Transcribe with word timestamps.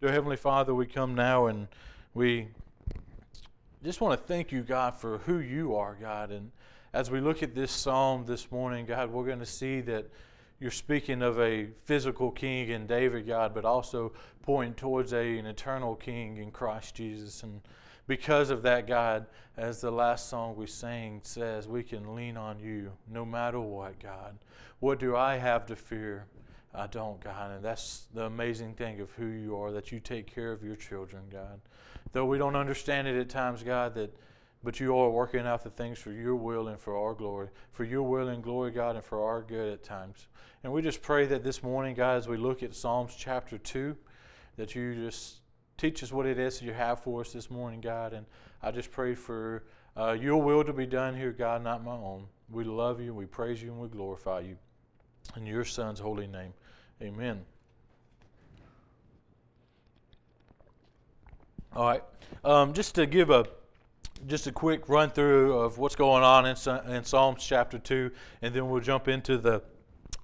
Dear 0.00 0.10
Heavenly 0.10 0.36
Father, 0.36 0.74
we 0.74 0.86
come 0.86 1.14
now 1.14 1.46
and 1.46 1.68
we 2.14 2.48
just 3.84 4.00
want 4.00 4.20
to 4.20 4.26
thank 4.26 4.50
you, 4.50 4.62
God, 4.62 4.96
for 4.96 5.18
who 5.18 5.38
you 5.38 5.76
are, 5.76 5.96
God. 5.98 6.32
And 6.32 6.50
as 6.92 7.12
we 7.12 7.20
look 7.20 7.44
at 7.44 7.54
this 7.54 7.70
psalm 7.70 8.26
this 8.26 8.50
morning, 8.50 8.86
God, 8.86 9.10
we're 9.10 9.24
going 9.24 9.38
to 9.38 9.46
see 9.46 9.80
that 9.82 10.10
you're 10.58 10.72
speaking 10.72 11.22
of 11.22 11.40
a 11.40 11.68
physical 11.84 12.32
king 12.32 12.70
in 12.70 12.88
David, 12.88 13.28
God, 13.28 13.54
but 13.54 13.64
also 13.64 14.12
pointing 14.42 14.74
towards 14.74 15.12
a, 15.12 15.38
an 15.38 15.46
eternal 15.46 15.94
king 15.94 16.38
in 16.38 16.50
Christ 16.50 16.96
Jesus. 16.96 17.44
And 17.44 17.60
because 18.08 18.50
of 18.50 18.62
that, 18.62 18.88
God, 18.88 19.26
as 19.56 19.80
the 19.80 19.92
last 19.92 20.28
song 20.28 20.56
we 20.56 20.66
sang 20.66 21.20
says, 21.22 21.68
we 21.68 21.84
can 21.84 22.16
lean 22.16 22.36
on 22.36 22.58
you 22.58 22.90
no 23.08 23.24
matter 23.24 23.60
what, 23.60 24.00
God. 24.00 24.36
What 24.80 24.98
do 24.98 25.14
I 25.14 25.36
have 25.36 25.66
to 25.66 25.76
fear? 25.76 26.26
I 26.74 26.86
don't, 26.88 27.20
God. 27.20 27.52
And 27.52 27.64
that's 27.64 28.06
the 28.12 28.24
amazing 28.24 28.74
thing 28.74 29.00
of 29.00 29.10
who 29.12 29.26
you 29.26 29.56
are, 29.56 29.70
that 29.72 29.92
you 29.92 30.00
take 30.00 30.32
care 30.32 30.52
of 30.52 30.62
your 30.62 30.76
children, 30.76 31.22
God. 31.30 31.60
Though 32.12 32.24
we 32.24 32.38
don't 32.38 32.56
understand 32.56 33.08
it 33.08 33.16
at 33.16 33.28
times, 33.28 33.62
God, 33.62 33.94
that 33.94 34.14
but 34.64 34.80
you 34.80 34.96
are 34.96 35.10
working 35.10 35.46
out 35.46 35.62
the 35.62 35.70
things 35.70 35.98
for 35.98 36.10
your 36.10 36.34
will 36.34 36.68
and 36.68 36.80
for 36.80 36.96
our 36.96 37.12
glory, 37.12 37.48
for 37.72 37.84
your 37.84 38.02
will 38.02 38.28
and 38.28 38.42
glory, 38.42 38.70
God, 38.70 38.96
and 38.96 39.04
for 39.04 39.22
our 39.22 39.42
good 39.42 39.70
at 39.74 39.84
times. 39.84 40.26
And 40.64 40.72
we 40.72 40.80
just 40.80 41.02
pray 41.02 41.26
that 41.26 41.44
this 41.44 41.62
morning, 41.62 41.94
God, 41.94 42.16
as 42.16 42.26
we 42.26 42.38
look 42.38 42.62
at 42.62 42.74
Psalms 42.74 43.14
chapter 43.14 43.58
2, 43.58 43.94
that 44.56 44.74
you 44.74 44.94
just 44.94 45.40
teach 45.76 46.02
us 46.02 46.12
what 46.12 46.24
it 46.24 46.38
is 46.38 46.58
that 46.58 46.64
you 46.64 46.72
have 46.72 47.00
for 47.00 47.20
us 47.20 47.32
this 47.32 47.50
morning, 47.50 47.82
God. 47.82 48.14
And 48.14 48.24
I 48.62 48.70
just 48.70 48.90
pray 48.90 49.14
for 49.14 49.64
uh, 49.98 50.12
your 50.12 50.40
will 50.40 50.64
to 50.64 50.72
be 50.72 50.86
done 50.86 51.14
here, 51.14 51.32
God, 51.32 51.62
not 51.62 51.84
my 51.84 51.92
own. 51.92 52.24
We 52.50 52.64
love 52.64 53.00
you, 53.00 53.12
we 53.12 53.26
praise 53.26 53.62
you, 53.62 53.70
and 53.70 53.80
we 53.80 53.88
glorify 53.88 54.40
you. 54.40 54.56
In 55.36 55.46
your 55.46 55.64
Son's 55.64 56.00
holy 56.00 56.26
name, 56.26 56.54
amen. 57.02 57.44
All 61.74 61.86
right. 61.86 62.02
Um, 62.44 62.72
just 62.72 62.94
to 62.94 63.06
give 63.06 63.30
a 63.30 63.46
just 64.26 64.46
a 64.46 64.52
quick 64.52 64.88
run 64.88 65.10
through 65.10 65.58
of 65.58 65.78
what's 65.78 65.96
going 65.96 66.22
on 66.22 66.46
in, 66.46 66.56
in 66.90 67.04
Psalms 67.04 67.44
chapter 67.44 67.78
two, 67.78 68.10
and 68.42 68.54
then 68.54 68.70
we'll 68.70 68.80
jump 68.80 69.08
into 69.08 69.36
the 69.36 69.62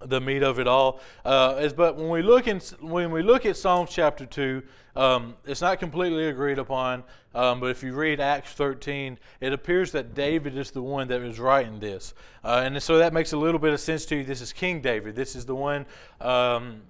the 0.00 0.20
meat 0.20 0.42
of 0.42 0.58
it 0.58 0.66
all. 0.66 1.00
Uh, 1.24 1.56
is 1.60 1.72
but 1.72 1.96
when 1.96 2.08
we 2.08 2.22
look 2.22 2.46
in 2.46 2.60
when 2.80 3.10
we 3.10 3.22
look 3.22 3.46
at 3.46 3.56
Psalms 3.56 3.90
chapter 3.90 4.26
two, 4.26 4.62
um, 4.96 5.36
it's 5.44 5.60
not 5.60 5.78
completely 5.78 6.28
agreed 6.28 6.58
upon. 6.58 7.04
Um, 7.32 7.60
but 7.60 7.66
if 7.66 7.84
you 7.84 7.94
read 7.94 8.18
Acts 8.18 8.52
13, 8.54 9.16
it 9.40 9.52
appears 9.52 9.92
that 9.92 10.14
David 10.14 10.58
is 10.58 10.72
the 10.72 10.82
one 10.82 11.06
that 11.08 11.22
is 11.22 11.38
writing 11.38 11.78
this, 11.78 12.12
uh, 12.42 12.62
and 12.64 12.82
so 12.82 12.98
that 12.98 13.12
makes 13.12 13.32
a 13.32 13.36
little 13.36 13.60
bit 13.60 13.72
of 13.72 13.80
sense 13.80 14.04
to 14.06 14.16
you. 14.16 14.24
This 14.24 14.40
is 14.40 14.52
King 14.52 14.80
David. 14.80 15.14
This 15.14 15.36
is 15.36 15.46
the 15.46 15.54
one. 15.54 15.86
Um, 16.20 16.82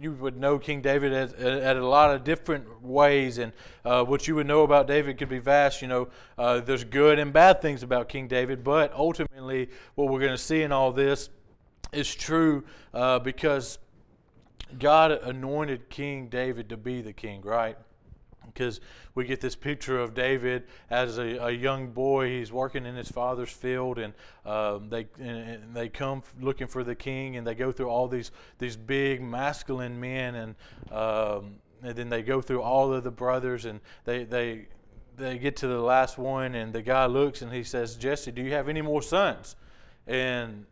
you 0.00 0.12
would 0.14 0.36
know 0.36 0.58
King 0.58 0.80
David 0.80 1.12
at, 1.12 1.38
at, 1.38 1.76
a 1.76 1.86
lot 1.86 2.12
of 2.12 2.24
different 2.24 2.82
ways, 2.82 3.38
and 3.38 3.52
uh, 3.84 4.02
what 4.04 4.26
you 4.26 4.34
would 4.34 4.48
know 4.48 4.64
about 4.64 4.88
David 4.88 5.16
could 5.16 5.28
be 5.28 5.38
vast. 5.38 5.80
You 5.80 5.86
know, 5.86 6.08
uh, 6.36 6.58
there's 6.58 6.82
good 6.82 7.20
and 7.20 7.32
bad 7.32 7.62
things 7.62 7.84
about 7.84 8.08
King 8.08 8.26
David, 8.26 8.64
but 8.64 8.92
ultimately, 8.94 9.70
what 9.94 10.08
we're 10.08 10.18
going 10.18 10.32
to 10.32 10.38
see 10.38 10.62
in 10.62 10.72
all 10.72 10.90
this 10.90 11.30
is 11.92 12.14
true 12.14 12.64
uh, 12.94 13.18
because 13.18 13.78
God 14.78 15.12
anointed 15.12 15.90
King 15.90 16.28
David 16.28 16.68
to 16.70 16.76
be 16.76 17.02
the 17.02 17.12
king, 17.12 17.42
right? 17.42 17.76
Because 18.46 18.80
we 19.14 19.24
get 19.24 19.40
this 19.40 19.54
picture 19.54 19.98
of 19.98 20.14
David 20.14 20.64
as 20.90 21.18
a, 21.18 21.46
a 21.46 21.50
young 21.50 21.88
boy. 21.92 22.28
He's 22.28 22.50
working 22.50 22.86
in 22.86 22.96
his 22.96 23.10
father's 23.10 23.50
field, 23.50 23.98
and 23.98 24.14
um, 24.44 24.88
they 24.88 25.06
and 25.20 25.74
they 25.74 25.88
come 25.88 26.22
looking 26.40 26.66
for 26.66 26.82
the 26.82 26.94
king, 26.94 27.36
and 27.36 27.46
they 27.46 27.54
go 27.54 27.70
through 27.70 27.88
all 27.88 28.08
these 28.08 28.30
these 28.58 28.76
big 28.76 29.22
masculine 29.22 30.00
men, 30.00 30.34
and 30.34 30.54
um, 30.90 31.54
and 31.82 31.96
then 31.96 32.08
they 32.08 32.22
go 32.22 32.40
through 32.40 32.62
all 32.62 32.92
of 32.92 33.04
the 33.04 33.10
brothers, 33.10 33.64
and 33.64 33.80
they 34.04 34.24
they 34.24 34.66
they 35.16 35.38
get 35.38 35.56
to 35.56 35.66
the 35.66 35.80
last 35.80 36.18
one, 36.18 36.54
and 36.54 36.72
the 36.72 36.82
guy 36.82 37.06
looks 37.06 37.42
and 37.42 37.52
he 37.52 37.62
says, 37.62 37.96
"Jesse, 37.96 38.32
do 38.32 38.42
you 38.42 38.52
have 38.52 38.68
any 38.68 38.82
more 38.82 39.02
sons?" 39.02 39.56
And 40.06 40.66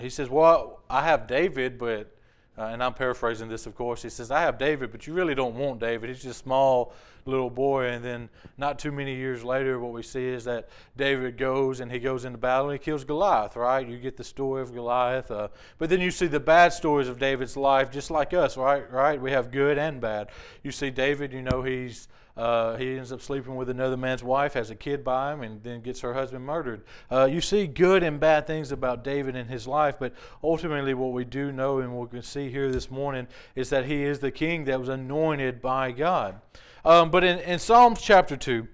he 0.00 0.10
says, 0.10 0.28
Well, 0.28 0.80
I 0.88 1.04
have 1.04 1.26
David, 1.26 1.78
but, 1.78 2.14
uh, 2.58 2.64
and 2.64 2.82
I'm 2.82 2.94
paraphrasing 2.94 3.48
this, 3.48 3.66
of 3.66 3.74
course. 3.74 4.02
He 4.02 4.10
says, 4.10 4.30
I 4.30 4.40
have 4.42 4.58
David, 4.58 4.90
but 4.92 5.06
you 5.06 5.12
really 5.12 5.34
don't 5.34 5.54
want 5.54 5.80
David. 5.80 6.08
He's 6.08 6.22
just 6.22 6.40
a 6.40 6.42
small 6.42 6.92
little 7.26 7.50
boy. 7.50 7.86
And 7.86 8.04
then, 8.04 8.28
not 8.58 8.78
too 8.78 8.92
many 8.92 9.14
years 9.14 9.44
later, 9.44 9.78
what 9.78 9.92
we 9.92 10.02
see 10.02 10.26
is 10.26 10.44
that 10.44 10.68
David 10.96 11.36
goes 11.36 11.80
and 11.80 11.90
he 11.90 11.98
goes 11.98 12.24
into 12.24 12.38
battle 12.38 12.70
and 12.70 12.78
he 12.78 12.84
kills 12.84 13.04
Goliath, 13.04 13.56
right? 13.56 13.86
You 13.86 13.98
get 13.98 14.16
the 14.16 14.24
story 14.24 14.62
of 14.62 14.74
Goliath. 14.74 15.30
Uh, 15.30 15.48
but 15.78 15.90
then 15.90 16.00
you 16.00 16.10
see 16.10 16.26
the 16.26 16.40
bad 16.40 16.72
stories 16.72 17.08
of 17.08 17.18
David's 17.18 17.56
life, 17.56 17.90
just 17.90 18.10
like 18.10 18.34
us, 18.34 18.56
right? 18.56 18.90
Right? 18.90 19.20
We 19.20 19.30
have 19.30 19.50
good 19.50 19.78
and 19.78 20.00
bad. 20.00 20.28
You 20.62 20.72
see 20.72 20.90
David, 20.90 21.32
you 21.32 21.42
know, 21.42 21.62
he's 21.62 22.08
uh, 22.36 22.76
he 22.76 22.96
ends 22.96 23.12
up 23.12 23.20
sleeping 23.20 23.56
with 23.56 23.68
another 23.68 23.96
man's 23.96 24.22
wife, 24.22 24.54
has 24.54 24.70
a 24.70 24.74
kid 24.74 25.04
by 25.04 25.32
him, 25.32 25.42
and 25.42 25.62
then 25.62 25.80
gets 25.80 26.00
her 26.00 26.14
husband 26.14 26.44
murdered. 26.44 26.82
Uh, 27.10 27.24
you 27.24 27.40
see 27.40 27.66
good 27.66 28.02
and 28.02 28.20
bad 28.20 28.46
things 28.46 28.72
about 28.72 29.04
David 29.04 29.36
and 29.36 29.50
his 29.50 29.66
life, 29.66 29.96
but 29.98 30.12
ultimately, 30.42 30.94
what 30.94 31.12
we 31.12 31.24
do 31.24 31.52
know 31.52 31.78
and 31.78 31.92
what 31.94 32.10
we 32.10 32.18
can 32.18 32.26
see 32.26 32.50
here 32.50 32.70
this 32.70 32.90
morning 32.90 33.26
is 33.54 33.70
that 33.70 33.86
he 33.86 34.02
is 34.02 34.20
the 34.20 34.30
king 34.30 34.64
that 34.64 34.78
was 34.78 34.88
anointed 34.88 35.60
by 35.60 35.92
God. 35.92 36.40
Um, 36.84 37.10
but 37.10 37.24
in, 37.24 37.38
in 37.40 37.58
Psalms 37.58 38.00
chapter 38.00 38.36
2, 38.36 38.66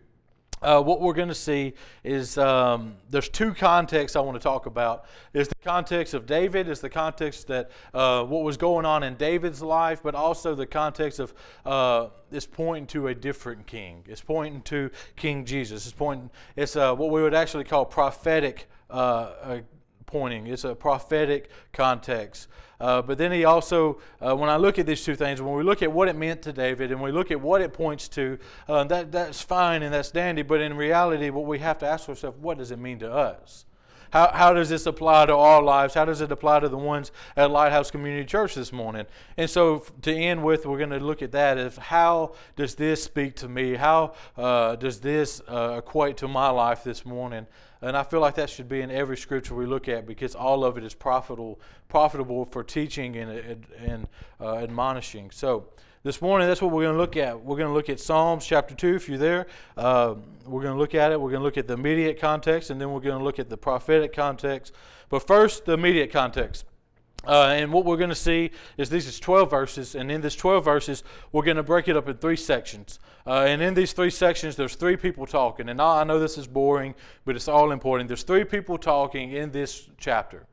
uh, 0.62 0.83
what 0.83 1.00
we're 1.00 1.12
going 1.12 1.28
to 1.28 1.34
see 1.34 1.75
is 2.03 2.39
um, 2.39 2.97
there's 3.11 3.28
two 3.28 3.55
contexts 3.55 4.17
I 4.17 4.21
want 4.21 4.37
to 4.37 4.43
talk 4.43 4.67
about. 4.67 5.05
Is 5.33 5.49
the 5.49 5.55
context 5.62 6.15
of 6.15 6.27
David, 6.27 6.69
is 6.69 6.81
the 6.81 6.89
context 6.89 7.47
that 7.49 7.71
uh, 7.93 8.25
what 8.25 8.43
was 8.43 8.56
going 8.56 8.87
on 8.87 9.03
in 9.03 9.16
David's 9.16 9.62
life, 9.62 10.03
but 10.03 10.15
also 10.15 10.55
the 10.55 10.66
context 10.66 11.19
of 11.19 11.34
uh, 11.65 12.09
it's 12.33 12.47
pointing 12.47 12.87
to 12.89 13.09
a 13.09 13.15
different 13.15 13.66
king. 13.66 14.03
It's 14.06 14.22
pointing 14.22 14.62
to 14.62 14.91
King 15.15 15.45
Jesus. 15.45 15.84
It's 15.84 15.95
pointing. 15.95 16.31
It's 16.56 16.77
uh, 16.77 16.95
what 16.95 17.11
we 17.11 17.22
would 17.22 17.34
actually 17.34 17.65
call 17.65 17.84
prophetic 17.84 18.69
uh, 18.91 18.93
uh, 18.93 19.61
pointing. 20.06 20.47
It's 20.47 20.65
a 20.65 20.75
prophetic 20.75 21.50
context. 21.72 22.49
Uh, 22.81 23.00
but 23.03 23.17
then 23.19 23.33
he 23.33 23.44
also, 23.44 24.00
uh, 24.21 24.37
when 24.37 24.50
I 24.50 24.56
look 24.56 24.78
at 24.78 24.87
these 24.87 25.05
two 25.05 25.17
things, 25.17 25.41
when 25.41 25.55
we 25.55 25.62
look 25.62 25.83
at 25.83 25.91
what 25.91 26.09
it 26.09 26.17
meant 26.17 26.43
to 26.43 26.53
David 26.53 26.93
and 26.93 27.00
we 27.00 27.11
look 27.11 27.31
at 27.31 27.41
what 27.41 27.61
it 27.61 27.72
points 27.72 28.09
to, 28.09 28.39
uh, 28.69 28.84
that, 28.84 29.12
that's 29.12 29.41
fine 29.41 29.83
and 29.83 29.93
that's 29.93 30.11
dandy. 30.11 30.43
But 30.43 30.61
in 30.61 30.77
reality, 30.77 31.31
what 31.31 31.47
we 31.47 31.59
have 31.61 31.78
to 31.78 31.87
ask 31.87 32.09
ourselves, 32.09 32.39
what 32.39 32.59
does 32.59 32.71
it 32.71 32.78
mean 32.78 32.99
to 32.99 33.11
us? 33.11 33.65
How, 34.11 34.31
how 34.33 34.53
does 34.53 34.69
this 34.69 34.87
apply 34.87 35.27
to 35.27 35.34
our 35.34 35.62
lives? 35.62 35.94
How 35.94 36.05
does 36.05 36.21
it 36.21 36.31
apply 36.31 36.61
to 36.61 36.69
the 36.69 36.78
ones 36.78 37.12
at 37.37 37.50
Lighthouse 37.50 37.91
Community 37.91 38.25
Church 38.25 38.55
this 38.55 38.72
morning? 38.72 39.06
And 39.37 39.49
so, 39.49 39.84
to 40.03 40.12
end 40.12 40.44
with, 40.44 40.67
we're 40.67 40.78
going 40.78 40.91
to 40.91 41.00
look 41.00 41.22
at 41.22 41.33
that 41.33 41.59
as 41.59 41.77
how 41.77 42.34
does 42.55 42.75
this 42.75 43.03
speak 43.03 43.37
to 43.37 43.49
me? 43.49 43.75
How 43.75 44.15
uh, 44.37 44.77
does 44.77 45.00
this 45.00 45.41
uh, 45.49 45.77
equate 45.78 46.16
to 46.19 46.28
my 46.28 46.50
life 46.50 46.84
this 46.84 47.05
morning? 47.05 47.47
And 47.83 47.97
I 47.97 48.03
feel 48.03 48.21
like 48.21 48.37
that 48.37 48.49
should 48.49 48.69
be 48.69 48.81
in 48.81 48.91
every 48.91 49.16
scripture 49.16 49.55
we 49.55 49.66
look 49.66 49.89
at 49.89 50.06
because 50.06 50.34
all 50.34 50.65
of 50.65 50.78
it 50.78 50.84
is 50.84 50.95
profitable, 50.95 51.61
profitable 51.89 52.47
for 52.47 52.65
teaching 52.65 53.16
and, 53.16 53.66
and 53.78 54.09
uh, 54.41 54.56
admonishing. 54.56 55.31
So 55.31 55.69
this 56.06 56.22
morning, 56.22 56.47
that's 56.47 56.62
what 56.62 56.71
we're 56.71 56.84
going 56.84 56.94
to 56.94 57.00
look 57.00 57.17
at. 57.17 57.43
We're 57.43 57.56
going 57.56 57.67
to 57.67 57.75
look 57.75 57.89
at 57.89 57.99
Psalms 57.99 58.47
chapter 58.47 58.77
2, 58.77 58.94
if 58.94 59.09
you're 59.09 59.19
there. 59.19 59.49
Uh, 59.77 60.15
we're 60.44 60.62
going 60.62 60.75
to 60.75 60.78
look 60.78 60.94
at 60.94 61.11
it. 61.11 61.21
We're 61.21 61.31
going 61.31 61.41
to 61.41 61.44
look 61.44 61.59
at 61.59 61.67
the 61.67 61.75
immediate 61.75 62.21
context, 62.21 62.71
and 62.71 62.81
then 62.81 62.93
we're 62.93 63.00
going 63.00 63.19
to 63.19 63.25
look 63.25 63.41
at 63.41 63.50
the 63.50 63.56
prophetic 63.56 64.12
context. 64.12 64.72
But 65.09 65.27
first, 65.27 65.65
the 65.65 65.72
immediate 65.72 66.12
context. 66.12 66.65
Uh, 67.27 67.47
and 67.49 67.72
what 67.72 67.84
we're 67.84 67.97
going 67.97 68.11
to 68.11 68.15
see 68.15 68.53
is 68.77 68.89
these 68.89 69.09
is 69.09 69.19
12 69.19 69.50
verses, 69.50 69.97
and 69.97 70.12
in 70.12 70.21
this 70.21 70.37
12 70.37 70.65
verses, 70.65 71.03
we're 71.33 71.43
going 71.43 71.56
to 71.56 71.65
break 71.65 71.89
it 71.89 71.97
up 71.97 72.09
in 72.09 72.16
three 72.19 72.37
sections. 72.37 73.00
Uh, 73.27 73.45
and 73.49 73.61
in 73.61 73.75
these 73.75 73.93
three 73.93 74.11
sections, 74.11 74.55
there's 74.55 74.77
three 74.77 74.97
people 74.97 75.27
talking. 75.27 75.69
And 75.69 75.83
I 75.83 76.05
know 76.05 76.21
this 76.21 76.39
is 76.39 76.47
boring, 76.47 76.95
but 77.25 77.34
it's 77.34 77.49
all 77.49 77.72
important. 77.72 78.06
There's 78.06 78.22
three 78.22 78.45
people 78.45 78.78
talking 78.78 79.33
in 79.33 79.50
this 79.50 79.89
chapter. 79.99 80.47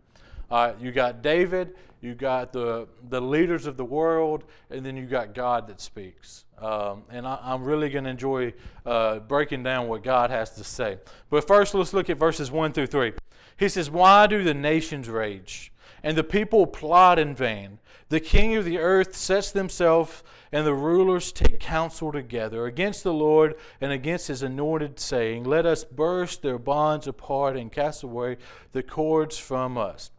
Uh, 0.53 0.74
you 0.80 0.91
got 0.91 1.24
David, 1.24 1.74
you 2.00 2.14
got 2.14 2.53
the, 2.53 2.88
the 3.10 3.19
leaders 3.19 3.66
of 3.66 3.75
the 3.75 3.83
world, 3.83 4.44
and 4.69 4.86
then 4.86 4.95
you 4.95 5.07
got 5.07 5.33
God 5.33 5.68
that 5.68 5.81
speaks. 5.81 6.45
Um, 6.60 7.04
and 7.10 7.25
I, 7.25 7.39
am 7.54 7.63
really 7.63 7.89
going 7.89 8.04
to 8.04 8.12
enjoy 8.12 8.54
uh, 8.86 9.18
breaking 9.19 9.63
down 9.63 9.88
what 9.88 10.04
God 10.04 10.30
has 10.30 10.51
to 10.51 10.63
say. 10.63 11.00
But 11.31 11.48
first, 11.48 11.74
let's 11.74 11.92
look 11.92 12.07
at 12.12 12.18
verses 12.19 12.51
1 12.51 12.74
through 12.74 12.86
3. 12.86 13.13
He 13.57 13.68
says, 13.68 13.89
Why 13.89 14.27
do 14.27 14.44
the 14.44 14.54
nations 14.54 15.10
rage? 15.10 15.74
and 16.04 16.18
the 16.18 16.24
people 16.24 16.68
plot 16.68 17.18
in 17.18 17.33
vain. 17.33 17.80
The 18.10 18.19
king 18.19 18.56
of 18.56 18.66
the 18.66 18.77
earth 18.77 19.16
sets 19.16 19.51
themselves, 19.51 20.22
and 20.51 20.68
the 20.68 20.74
rulers 20.74 21.31
take 21.31 21.60
counsel 21.60 22.12
together 22.12 22.66
against 22.66 23.04
the 23.04 23.13
Lord 23.13 23.56
and 23.80 23.92
against 23.92 24.27
his 24.27 24.44
anointed, 24.44 25.00
saying, 25.00 25.45
Let 25.45 25.66
us 25.66 25.83
burst 25.83 26.42
their 26.42 26.60
bonds 26.60 27.07
apart 27.07 27.56
and 27.56 27.72
cast 27.72 28.04
away 28.04 28.38
the 28.74 28.83
cords 28.83 29.38
from 29.38 29.77
us. 29.77 30.12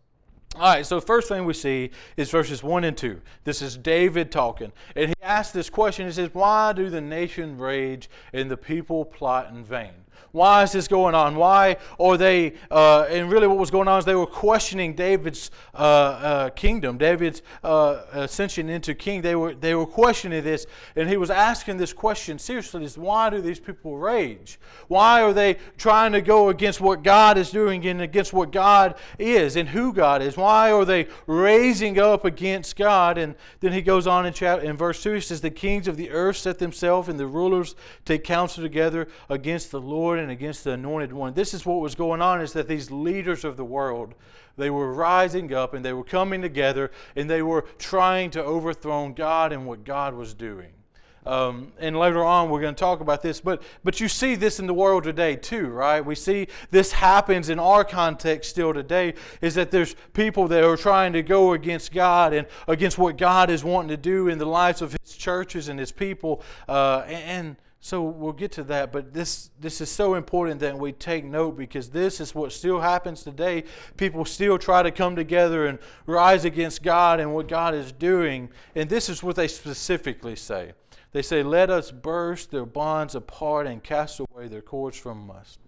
All 0.55 0.63
right, 0.63 0.87
so 0.87 1.01
first 1.01 1.27
thing 1.29 1.47
we 1.47 1.53
see 1.53 1.91
is 2.17 2.31
verses 2.31 2.63
1 2.63 2.85
and 2.85 2.97
2. 2.97 3.21
This 3.43 3.61
is 3.61 3.77
David 3.77 4.31
talking. 4.31 4.71
And 4.95 5.09
he 5.09 5.15
asks 5.21 5.53
this 5.53 5.69
question. 5.69 6.07
He 6.07 6.13
says, 6.13 6.31
Why 6.33 6.73
do 6.73 6.91
the 6.91 7.01
nation 7.01 7.59
rage 7.59 8.09
and 8.33 8.49
the 8.49 8.57
people 8.57 9.05
plot 9.05 9.51
in 9.51 9.65
vain? 9.65 10.04
Why 10.33 10.63
is 10.65 10.73
this 10.73 10.89
going 10.89 11.15
on? 11.15 11.37
Why 11.37 11.77
are 11.99 12.17
they, 12.17 12.55
uh, 12.71 13.03
and 13.03 13.31
really 13.31 13.47
what 13.47 13.57
was 13.57 13.71
going 13.71 13.87
on 13.89 13.99
is 13.99 14.05
they 14.05 14.15
were 14.15 14.27
questioning 14.27 14.95
David's 14.95 15.51
uh, 15.75 15.77
uh, 15.77 16.51
kingdom, 16.51 16.99
David's 16.99 17.43
uh, 17.63 18.03
ascension 18.13 18.69
into 18.69 18.95
king. 18.95 19.23
They 19.23 19.37
were, 19.37 19.55
they 19.55 19.75
were 19.75 19.87
questioning 19.87 20.43
this, 20.43 20.67
and 20.97 21.09
he 21.09 21.17
was 21.17 21.31
asking 21.31 21.77
this 21.77 21.93
question 21.93 22.39
seriously 22.39 22.85
is 22.85 22.99
why 22.99 23.31
do 23.31 23.41
these 23.41 23.61
people 23.61 23.97
rage? 23.97 24.59
Why 24.89 25.23
are 25.23 25.33
they 25.33 25.57
trying 25.77 26.13
to 26.13 26.21
go 26.21 26.49
against 26.49 26.81
what 26.81 27.03
God 27.03 27.39
is 27.39 27.51
doing 27.51 27.87
and 27.87 28.01
against 28.01 28.33
what 28.33 28.53
God 28.53 28.97
is 29.19 29.57
and 29.57 29.69
who 29.69 29.93
God 29.93 30.23
is? 30.23 30.37
Why 30.37 30.73
are 30.73 30.85
they 30.85 31.09
raising 31.27 31.99
up 31.99 32.25
against 32.25 32.77
God? 32.77 33.19
And 33.19 33.35
then 33.61 33.73
he 33.73 33.83
goes 33.83 34.07
on 34.07 34.27
in, 34.27 34.33
chapter, 34.33 34.65
in 34.65 34.77
verse 34.77 35.03
2, 35.03 35.15
he 35.15 35.21
says, 35.21 35.41
The 35.41 35.51
kings 35.51 35.89
of 35.89 35.97
the 35.97 36.11
earth 36.11 36.37
set 36.37 36.59
themselves, 36.59 37.09
and 37.09 37.19
the 37.19 37.27
rulers 37.27 37.75
take 38.05 38.25
counsel 38.25 38.63
together 38.63 39.09
against 39.29 39.71
the 39.71 39.81
Lord 39.81 40.04
and 40.13 40.31
against 40.31 40.65
the 40.65 40.73
anointed 40.73 41.13
one. 41.13 41.35
This 41.35 41.55
is 41.55 41.65
what 41.67 41.81
was 41.81 41.95
going 41.95 42.23
on 42.23 42.41
is 42.41 42.53
that 42.53 42.69
these 42.69 42.91
leaders 42.91 43.45
of 43.45 43.57
the 43.57 43.65
world, 43.65 44.15
they 44.57 44.71
were 44.71 44.93
rising 44.93 45.53
up 45.53 45.75
and 45.75 45.85
they 45.85 45.93
were 45.93 46.05
coming 46.05 46.43
together 46.43 46.91
and 47.17 47.29
they 47.29 47.43
were 47.43 47.63
trying 47.79 48.31
to 48.33 48.45
overthrow 48.45 49.09
God 49.09 49.53
and 49.53 49.67
what 49.67 49.85
God 49.85 50.15
was 50.15 50.35
doing. 50.35 50.73
Um, 51.27 51.73
and 51.79 51.99
later 51.99 52.23
on, 52.23 52.51
we're 52.51 52.61
going 52.61 52.75
to 52.75 52.79
talk 52.79 53.01
about 53.01 53.23
this. 53.23 53.41
But, 53.41 53.63
but 53.83 53.99
you 53.99 54.09
see 54.09 54.35
this 54.35 54.61
in 54.61 54.67
the 54.67 54.75
world 54.75 55.05
today, 55.05 55.37
too, 55.37 55.69
right? 55.69 56.05
We 56.05 56.15
see 56.15 56.49
this 56.71 56.93
happens 56.93 57.49
in 57.49 57.59
our 57.59 57.83
context 57.83 58.51
still 58.51 58.75
today 58.75 59.15
is 59.41 59.55
that 59.55 59.71
there's 59.71 59.97
people 60.13 60.49
that 60.49 60.63
are 60.63 60.77
trying 60.77 61.15
to 61.15 61.23
go 61.23 61.55
against 61.55 61.93
God 61.93 62.35
and 62.35 62.47
against 62.69 62.99
what 62.99 63.17
God 63.17 63.49
is 63.49 63.65
wanting 63.65 63.89
to 63.89 63.97
do 63.97 64.29
in 64.29 64.37
the 64.37 64.47
lives 64.47 64.83
of 64.83 64.95
His 65.03 65.17
churches 65.17 65.69
and 65.69 65.79
His 65.79 65.93
people. 65.93 66.43
Uh, 66.69 67.05
and, 67.07 67.57
so 67.85 68.01
we'll 68.01 68.33
get 68.33 68.51
to 68.53 68.65
that, 68.65 68.93
but 68.93 69.13
this 69.13 69.51
this 69.61 69.83
is 69.83 69.91
so 69.91 70.15
important 70.15 70.59
that 70.61 70.79
we 70.79 70.91
take 70.91 71.23
note 71.23 71.55
because 71.59 71.91
this 71.91 72.19
is 72.19 72.35
what 72.35 72.51
still 72.51 72.81
happens 72.81 73.23
today. 73.23 73.65
People 73.99 74.25
still 74.25 74.57
try 74.57 74.83
to 74.83 74.91
come 74.91 75.15
together 75.15 75.67
and 75.67 75.79
rise 76.07 76.47
against 76.47 76.83
God 76.83 77.21
and 77.21 77.35
what 77.35 77.47
God 77.47 77.75
is 77.75 77.93
doing, 77.93 78.49
and 78.75 78.89
this 78.89 79.11
is 79.11 79.23
what 79.23 79.37
they 79.37 79.49
specifically 79.49 80.35
say. 80.35 80.73
They 81.13 81.21
say, 81.21 81.43
"Let 81.43 81.69
us 81.69 81.91
burst 81.91 82.51
their 82.51 82.65
bonds 82.65 83.15
apart 83.15 83.67
and 83.67 83.85
cast 83.85 84.19
away 84.19 84.49
their 84.49 84.63
cords 84.63 84.97
from 84.97 85.31
us." 85.31 85.59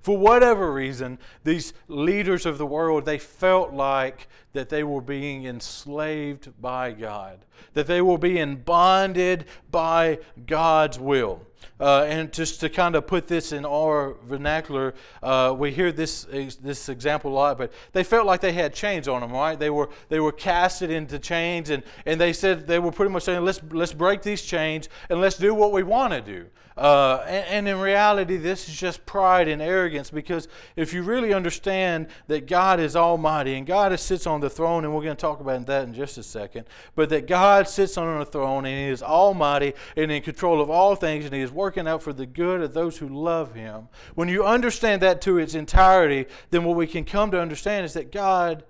For 0.00 0.16
whatever 0.16 0.72
reason, 0.72 1.18
these 1.44 1.72
leaders 1.88 2.46
of 2.46 2.58
the 2.58 2.66
world, 2.66 3.04
they 3.04 3.18
felt 3.18 3.72
like 3.72 4.28
that 4.52 4.68
they 4.68 4.84
were 4.84 5.00
being 5.00 5.44
enslaved 5.44 6.60
by 6.60 6.92
God, 6.92 7.44
that 7.74 7.86
they 7.86 8.00
were 8.00 8.18
being 8.18 8.56
bonded 8.56 9.44
by 9.70 10.18
God's 10.46 10.98
will. 10.98 11.42
Uh, 11.80 12.04
and 12.08 12.32
just 12.32 12.60
to 12.60 12.68
kind 12.68 12.94
of 12.94 13.06
put 13.06 13.26
this 13.26 13.52
in 13.52 13.64
our 13.64 14.14
vernacular, 14.24 14.94
uh, 15.22 15.54
we 15.56 15.72
hear 15.72 15.90
this 15.92 16.24
this 16.62 16.88
example 16.88 17.32
a 17.32 17.34
lot. 17.34 17.58
But 17.58 17.72
they 17.92 18.04
felt 18.04 18.26
like 18.26 18.40
they 18.40 18.52
had 18.52 18.72
chains 18.72 19.08
on 19.08 19.20
them, 19.20 19.32
right? 19.32 19.58
They 19.58 19.70
were 19.70 19.88
they 20.08 20.20
were 20.20 20.32
casted 20.32 20.90
into 20.90 21.18
chains, 21.18 21.70
and, 21.70 21.82
and 22.06 22.20
they 22.20 22.32
said 22.32 22.66
they 22.66 22.78
were 22.78 22.92
pretty 22.92 23.12
much 23.12 23.24
saying, 23.24 23.44
let's 23.44 23.60
let's 23.70 23.92
break 23.92 24.22
these 24.22 24.42
chains 24.42 24.88
and 25.08 25.20
let's 25.20 25.36
do 25.36 25.54
what 25.54 25.72
we 25.72 25.82
want 25.82 26.12
to 26.12 26.20
do. 26.20 26.46
Uh, 26.76 27.22
and, 27.26 27.46
and, 27.46 27.68
in 27.68 27.78
reality, 27.78 28.36
this 28.36 28.68
is 28.68 28.74
just 28.74 29.04
pride 29.04 29.46
and 29.46 29.60
arrogance 29.60 30.10
because 30.10 30.48
if 30.74 30.94
you 30.94 31.02
really 31.02 31.34
understand 31.34 32.06
that 32.28 32.46
God 32.46 32.80
is 32.80 32.96
Almighty 32.96 33.54
and 33.54 33.66
God 33.66 33.98
sits 34.00 34.26
on 34.26 34.40
the 34.40 34.48
throne, 34.48 34.84
and 34.84 34.94
we're 34.94 35.02
going 35.02 35.16
to 35.16 35.20
talk 35.20 35.40
about 35.40 35.66
that 35.66 35.84
in 35.84 35.92
just 35.92 36.16
a 36.16 36.22
second, 36.22 36.64
but 36.94 37.10
that 37.10 37.26
God 37.26 37.68
sits 37.68 37.98
on 37.98 38.18
the 38.18 38.24
throne 38.24 38.64
and 38.64 38.74
He 38.74 38.84
is 38.84 39.02
Almighty 39.02 39.74
and 39.96 40.10
in 40.10 40.22
control 40.22 40.62
of 40.62 40.70
all 40.70 40.94
things, 40.96 41.26
and 41.26 41.34
He 41.34 41.42
is 41.42 41.51
working 41.52 41.86
out 41.86 42.02
for 42.02 42.12
the 42.12 42.26
good 42.26 42.60
of 42.60 42.74
those 42.74 42.98
who 42.98 43.08
love 43.08 43.54
Him. 43.54 43.88
When 44.14 44.28
you 44.28 44.44
understand 44.44 45.02
that 45.02 45.20
to 45.22 45.38
its 45.38 45.54
entirety, 45.54 46.26
then 46.50 46.64
what 46.64 46.76
we 46.76 46.86
can 46.86 47.04
come 47.04 47.30
to 47.30 47.40
understand 47.40 47.84
is 47.84 47.94
that 47.94 48.12
God 48.12 48.64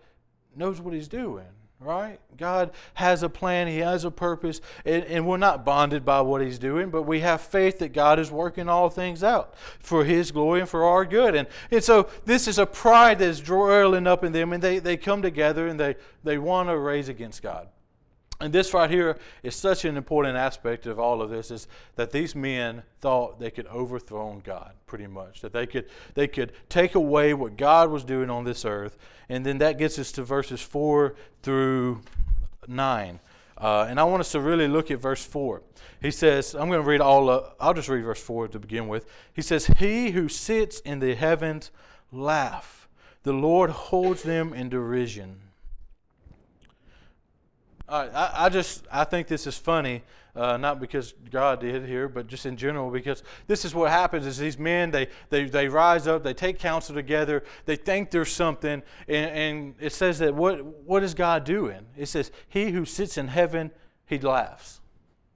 knows 0.57 0.81
what 0.81 0.95
He's 0.95 1.09
doing 1.09 1.47
right? 1.85 2.21
God 2.37 2.71
has 2.95 3.23
a 3.23 3.29
plan, 3.29 3.67
He 3.67 3.79
has 3.79 4.05
a 4.05 4.11
purpose, 4.11 4.61
and, 4.85 5.05
and, 5.05 5.27
we're 5.27 5.37
not 5.37 5.65
bonded 5.65 6.05
by 6.05 6.21
what 6.21 6.41
He's 6.41 6.59
doing, 6.59 6.91
but 6.91 7.03
we 7.03 7.21
have 7.21 7.41
faith 7.41 7.79
that 7.81 7.93
God 7.93 8.19
is 8.19 8.31
working 8.31 8.69
all 8.69 8.89
things 8.89 9.23
out 9.23 9.55
for 9.81 10.05
His 10.05 10.31
glory 10.31 10.61
and 10.61 10.69
for 10.69 10.85
our 10.85 11.05
good. 11.05 11.35
And, 11.35 11.49
and 11.71 11.83
so 11.83 12.09
this 12.25 12.49
is 12.49 12.59
a 12.59 12.67
pride 12.67 13.19
that's 13.19 13.41
dwelling 13.41 14.07
up 14.07 14.25
in 14.25 14.33
them, 14.33 14.53
and 14.53 14.63
they, 14.63 14.79
they 14.79 14.97
come 14.97 15.23
together 15.23 15.67
and 15.67 15.79
they, 15.79 15.97
they 16.25 16.39
want 16.39 16.69
to 16.69 16.79
raise 16.79 17.09
against 17.09 17.43
God. 17.43 17.69
And 18.41 18.53
this 18.53 18.75
right 18.75 18.91
here 18.91 19.19
is 19.45 19.55
such 19.55 19.85
an 19.85 19.97
important 19.97 20.37
aspect 20.37 20.87
of 20.87 20.99
all 20.99 21.23
of 21.23 21.31
this 21.31 21.53
is 21.53 21.69
that 21.95 22.11
these 22.11 22.35
men 22.35 22.83
thought 23.01 23.39
they 23.39 23.51
could 23.51 23.67
overthrow 23.69 24.41
God 24.43 24.73
pretty 24.87 25.07
much. 25.07 25.41
That 25.43 25.53
they 25.53 25.67
could 25.67 25.87
they 26.15 26.27
could 26.27 26.53
take 26.69 26.97
away 26.97 27.35
what 27.35 27.57
God 27.57 27.91
was 27.91 28.03
doing 28.03 28.31
on 28.31 28.45
this 28.45 28.65
earth. 28.65 28.99
And 29.29 29.47
then 29.47 29.59
that 29.59 29.79
gets 29.79 29.99
us 29.99 30.11
to 30.13 30.25
verses 30.25 30.61
4 30.61 31.15
through 31.43 32.03
9. 32.67 33.21
Uh, 33.59 33.87
and 33.89 34.01
I 34.01 34.05
want 34.05 34.21
us 34.21 34.33
to 34.33 34.41
really 34.41 34.67
look 34.67 34.91
at 34.91 34.99
verse 34.99 35.25
4. 35.25 35.63
He 36.01 36.11
says, 36.11 36.55
I'm 36.55 36.69
going 36.69 36.83
to 36.83 36.89
read 36.89 37.01
all, 37.01 37.31
uh, 37.31 37.51
I'll 37.61 37.75
just 37.75 37.89
read 37.89 38.03
verse 38.03 38.21
4 38.21 38.49
to 38.49 38.59
begin 38.59 38.89
with. 38.89 39.07
He 39.33 39.41
says, 39.41 39.67
He 39.67 40.11
who 40.11 40.29
sits 40.29 40.81
in 40.81 40.99
the 40.99 41.15
heavens 41.15 41.71
laugh. 42.11 42.89
The 43.23 43.33
Lord 43.33 43.71
holds 43.71 44.25
them 44.25 44.53
in 44.53 44.69
derision. 44.69 45.39
I, 47.93 48.47
I 48.47 48.49
just 48.49 48.87
I 48.91 49.05
think 49.05 49.27
this 49.29 49.47
is 49.47 49.57
funny, 49.57 50.03
uh, 50.35 50.57
not 50.57 50.81
because 50.81 51.15
God 51.31 51.61
did 51.61 51.87
here, 51.87 52.09
but 52.09 52.27
just 52.27 52.47
in 52.47 52.57
general 52.57 52.91
because 52.91 53.23
this 53.47 53.65
is 53.65 53.75
what 53.75 53.91
happens: 53.91 54.27
is 54.27 54.39
these 54.39 54.59
men 54.59 54.91
they 54.91 55.09
they, 55.31 55.45
they 55.45 55.69
rise 55.69 56.07
up, 56.07 56.23
they 56.23 56.35
take 56.35 56.59
counsel 56.59 56.95
together, 56.95 57.45
they 57.67 57.77
think 57.77 58.11
there's 58.11 58.33
something, 58.33 58.83
and, 59.09 59.31
and 59.31 59.75
it 59.81 59.93
says 59.93 60.19
that 60.21 60.35
what 60.35 60.65
what 60.65 61.03
is 61.03 61.15
God 61.15 61.45
doing? 61.45 61.87
It 61.97 62.07
says, 62.07 62.31
"He 62.49 62.71
who 62.71 62.85
sits 62.85 63.19
in 63.19 63.29
heaven, 63.29 63.71
he 64.07 64.19
laughs." 64.19 64.82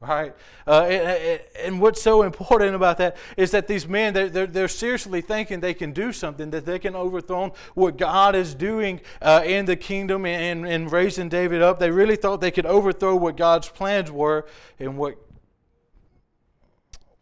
Right? 0.00 0.34
Uh, 0.66 0.82
and, 0.82 1.40
and, 1.62 1.80
what's 1.80 2.02
so 2.02 2.22
important 2.22 2.74
about 2.74 2.98
that 2.98 3.16
is 3.36 3.50
that 3.52 3.66
these 3.66 3.88
men, 3.88 4.12
they're, 4.12 4.46
they're, 4.46 4.68
seriously 4.68 5.20
thinking 5.20 5.60
they 5.60 5.74
can 5.74 5.92
do 5.92 6.12
something, 6.12 6.50
that 6.50 6.66
they 6.66 6.78
can 6.78 6.94
overthrow 6.94 7.52
what 7.74 7.96
God 7.96 8.34
is 8.34 8.54
doing 8.54 9.00
uh, 9.22 9.42
in 9.44 9.64
the 9.64 9.76
kingdom 9.76 10.26
and, 10.26 10.66
and 10.66 10.92
raising 10.92 11.28
David 11.28 11.62
up. 11.62 11.78
They 11.78 11.90
really 11.90 12.16
thought 12.16 12.40
they 12.40 12.50
could 12.50 12.66
overthrow 12.66 13.16
what 13.16 13.36
God's 13.36 13.68
plans 13.68 14.10
were, 14.10 14.46
and 14.78 14.98
what, 14.98 15.16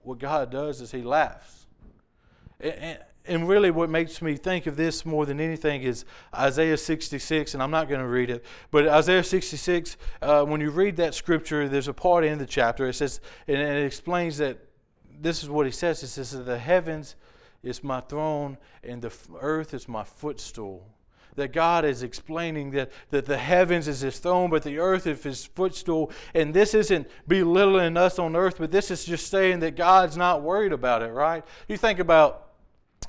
what 0.02 0.18
God 0.18 0.50
does 0.50 0.80
is 0.80 0.90
He 0.90 1.02
laughs. 1.02 1.66
And, 2.60 2.98
and 3.26 3.48
really 3.48 3.70
what 3.70 3.88
makes 3.88 4.20
me 4.20 4.36
think 4.36 4.66
of 4.66 4.76
this 4.76 5.06
more 5.06 5.24
than 5.24 5.40
anything 5.40 5.82
is 5.82 6.04
Isaiah 6.34 6.76
66, 6.76 7.54
and 7.54 7.62
I'm 7.62 7.70
not 7.70 7.88
going 7.88 8.00
to 8.00 8.06
read 8.06 8.30
it, 8.30 8.44
but 8.70 8.86
Isaiah 8.86 9.24
66, 9.24 9.96
uh, 10.20 10.44
when 10.44 10.60
you 10.60 10.70
read 10.70 10.96
that 10.96 11.14
scripture, 11.14 11.68
there's 11.68 11.88
a 11.88 11.94
part 11.94 12.24
in 12.24 12.38
the 12.38 12.46
chapter, 12.46 12.86
it 12.88 12.94
says, 12.94 13.20
and 13.48 13.56
it 13.56 13.86
explains 13.86 14.38
that 14.38 14.58
this 15.20 15.42
is 15.42 15.48
what 15.48 15.66
he 15.66 15.72
says. 15.72 16.02
It 16.02 16.08
says, 16.08 16.32
The 16.32 16.58
heavens 16.58 17.16
is 17.62 17.82
my 17.82 18.00
throne, 18.00 18.58
and 18.82 19.02
the 19.02 19.12
earth 19.40 19.74
is 19.74 19.88
my 19.88 20.04
footstool. 20.04 20.86
That 21.36 21.52
God 21.52 21.84
is 21.84 22.04
explaining 22.04 22.70
that, 22.72 22.92
that 23.10 23.26
the 23.26 23.38
heavens 23.38 23.88
is 23.88 24.02
his 24.02 24.18
throne, 24.18 24.50
but 24.50 24.62
the 24.62 24.78
earth 24.78 25.06
is 25.06 25.22
his 25.22 25.44
footstool. 25.44 26.12
And 26.32 26.54
this 26.54 26.74
isn't 26.74 27.08
belittling 27.26 27.96
us 27.96 28.20
on 28.20 28.36
earth, 28.36 28.56
but 28.58 28.70
this 28.70 28.90
is 28.90 29.04
just 29.04 29.28
saying 29.28 29.58
that 29.60 29.74
God's 29.74 30.16
not 30.16 30.42
worried 30.42 30.72
about 30.72 31.02
it, 31.02 31.08
right? 31.08 31.42
You 31.66 31.76
think 31.76 31.98
about 31.98 32.53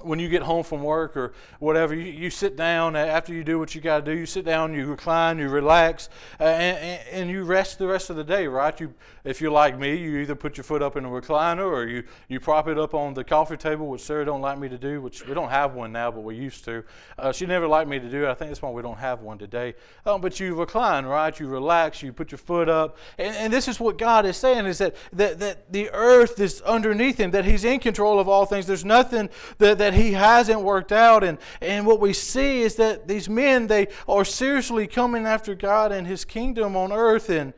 when 0.01 0.19
you 0.19 0.29
get 0.29 0.41
home 0.41 0.63
from 0.63 0.83
work 0.83 1.17
or 1.17 1.33
whatever, 1.59 1.95
you, 1.95 2.11
you 2.11 2.29
sit 2.29 2.55
down 2.55 2.95
after 2.95 3.33
you 3.33 3.43
do 3.43 3.57
what 3.59 3.73
you 3.75 3.81
got 3.81 4.05
to 4.05 4.13
do. 4.13 4.17
You 4.17 4.25
sit 4.25 4.45
down, 4.45 4.73
you 4.73 4.85
recline, 4.85 5.39
you 5.39 5.49
relax, 5.49 6.09
uh, 6.39 6.43
and, 6.43 7.01
and, 7.11 7.29
you 7.29 7.43
rest 7.43 7.79
the 7.79 7.87
rest 7.87 8.09
of 8.09 8.15
the 8.15 8.23
day, 8.23 8.47
right? 8.47 8.79
You, 8.79 8.93
if 9.23 9.41
you're 9.41 9.51
like 9.51 9.77
me, 9.79 9.95
you 9.95 10.19
either 10.19 10.35
put 10.35 10.57
your 10.57 10.63
foot 10.63 10.81
up 10.81 10.95
in 10.95 11.05
a 11.05 11.09
recliner 11.09 11.65
or 11.65 11.87
you, 11.87 12.03
you 12.27 12.39
prop 12.39 12.67
it 12.67 12.77
up 12.77 12.93
on 12.93 13.13
the 13.13 13.23
coffee 13.23 13.57
table, 13.57 13.87
which 13.87 14.01
Sarah 14.01 14.25
don't 14.25 14.41
like 14.41 14.59
me 14.59 14.69
to 14.69 14.77
do, 14.77 15.01
which 15.01 15.25
we 15.25 15.33
don't 15.33 15.49
have 15.49 15.73
one 15.73 15.91
now, 15.91 16.11
but 16.11 16.21
we 16.21 16.35
used 16.35 16.65
to. 16.65 16.83
Uh, 17.17 17.31
she 17.31 17.45
never 17.45 17.67
liked 17.67 17.89
me 17.89 17.99
to 17.99 18.09
do 18.09 18.25
it. 18.25 18.29
I 18.29 18.33
think 18.33 18.51
that's 18.51 18.61
why 18.61 18.69
we 18.69 18.81
don't 18.81 18.97
have 18.97 19.21
one 19.21 19.37
today. 19.37 19.75
Um, 20.05 20.21
but 20.21 20.39
you 20.39 20.55
recline, 20.55 21.05
right? 21.05 21.37
You 21.39 21.47
relax, 21.47 22.03
you 22.03 22.13
put 22.13 22.31
your 22.31 22.39
foot 22.39 22.69
up, 22.69 22.97
and, 23.17 23.35
and 23.35 23.53
this 23.53 23.67
is 23.67 23.79
what 23.79 23.97
God 23.97 24.25
is 24.25 24.37
saying: 24.37 24.65
is 24.65 24.77
that, 24.79 24.95
that 25.13 25.39
that 25.39 25.71
the 25.71 25.89
earth 25.91 26.39
is 26.39 26.61
underneath 26.61 27.19
Him, 27.19 27.31
that 27.31 27.45
He's 27.45 27.63
in 27.63 27.79
control 27.79 28.19
of 28.19 28.27
all 28.27 28.45
things. 28.45 28.67
There's 28.67 28.85
nothing 28.85 29.29
that 29.57 29.77
that 29.77 29.84
he 29.93 30.13
hasn't 30.13 30.61
worked 30.61 30.91
out. 30.91 31.23
And, 31.23 31.37
and 31.61 31.85
what 31.85 31.99
we 31.99 32.13
see 32.13 32.61
is 32.61 32.75
that 32.75 33.07
these 33.07 33.29
men, 33.29 33.67
they 33.67 33.87
are 34.07 34.25
seriously 34.25 34.87
coming 34.87 35.25
after 35.25 35.55
God 35.55 35.91
and 35.91 36.07
his 36.07 36.25
kingdom 36.25 36.75
on 36.75 36.91
earth, 36.91 37.29
and 37.29 37.53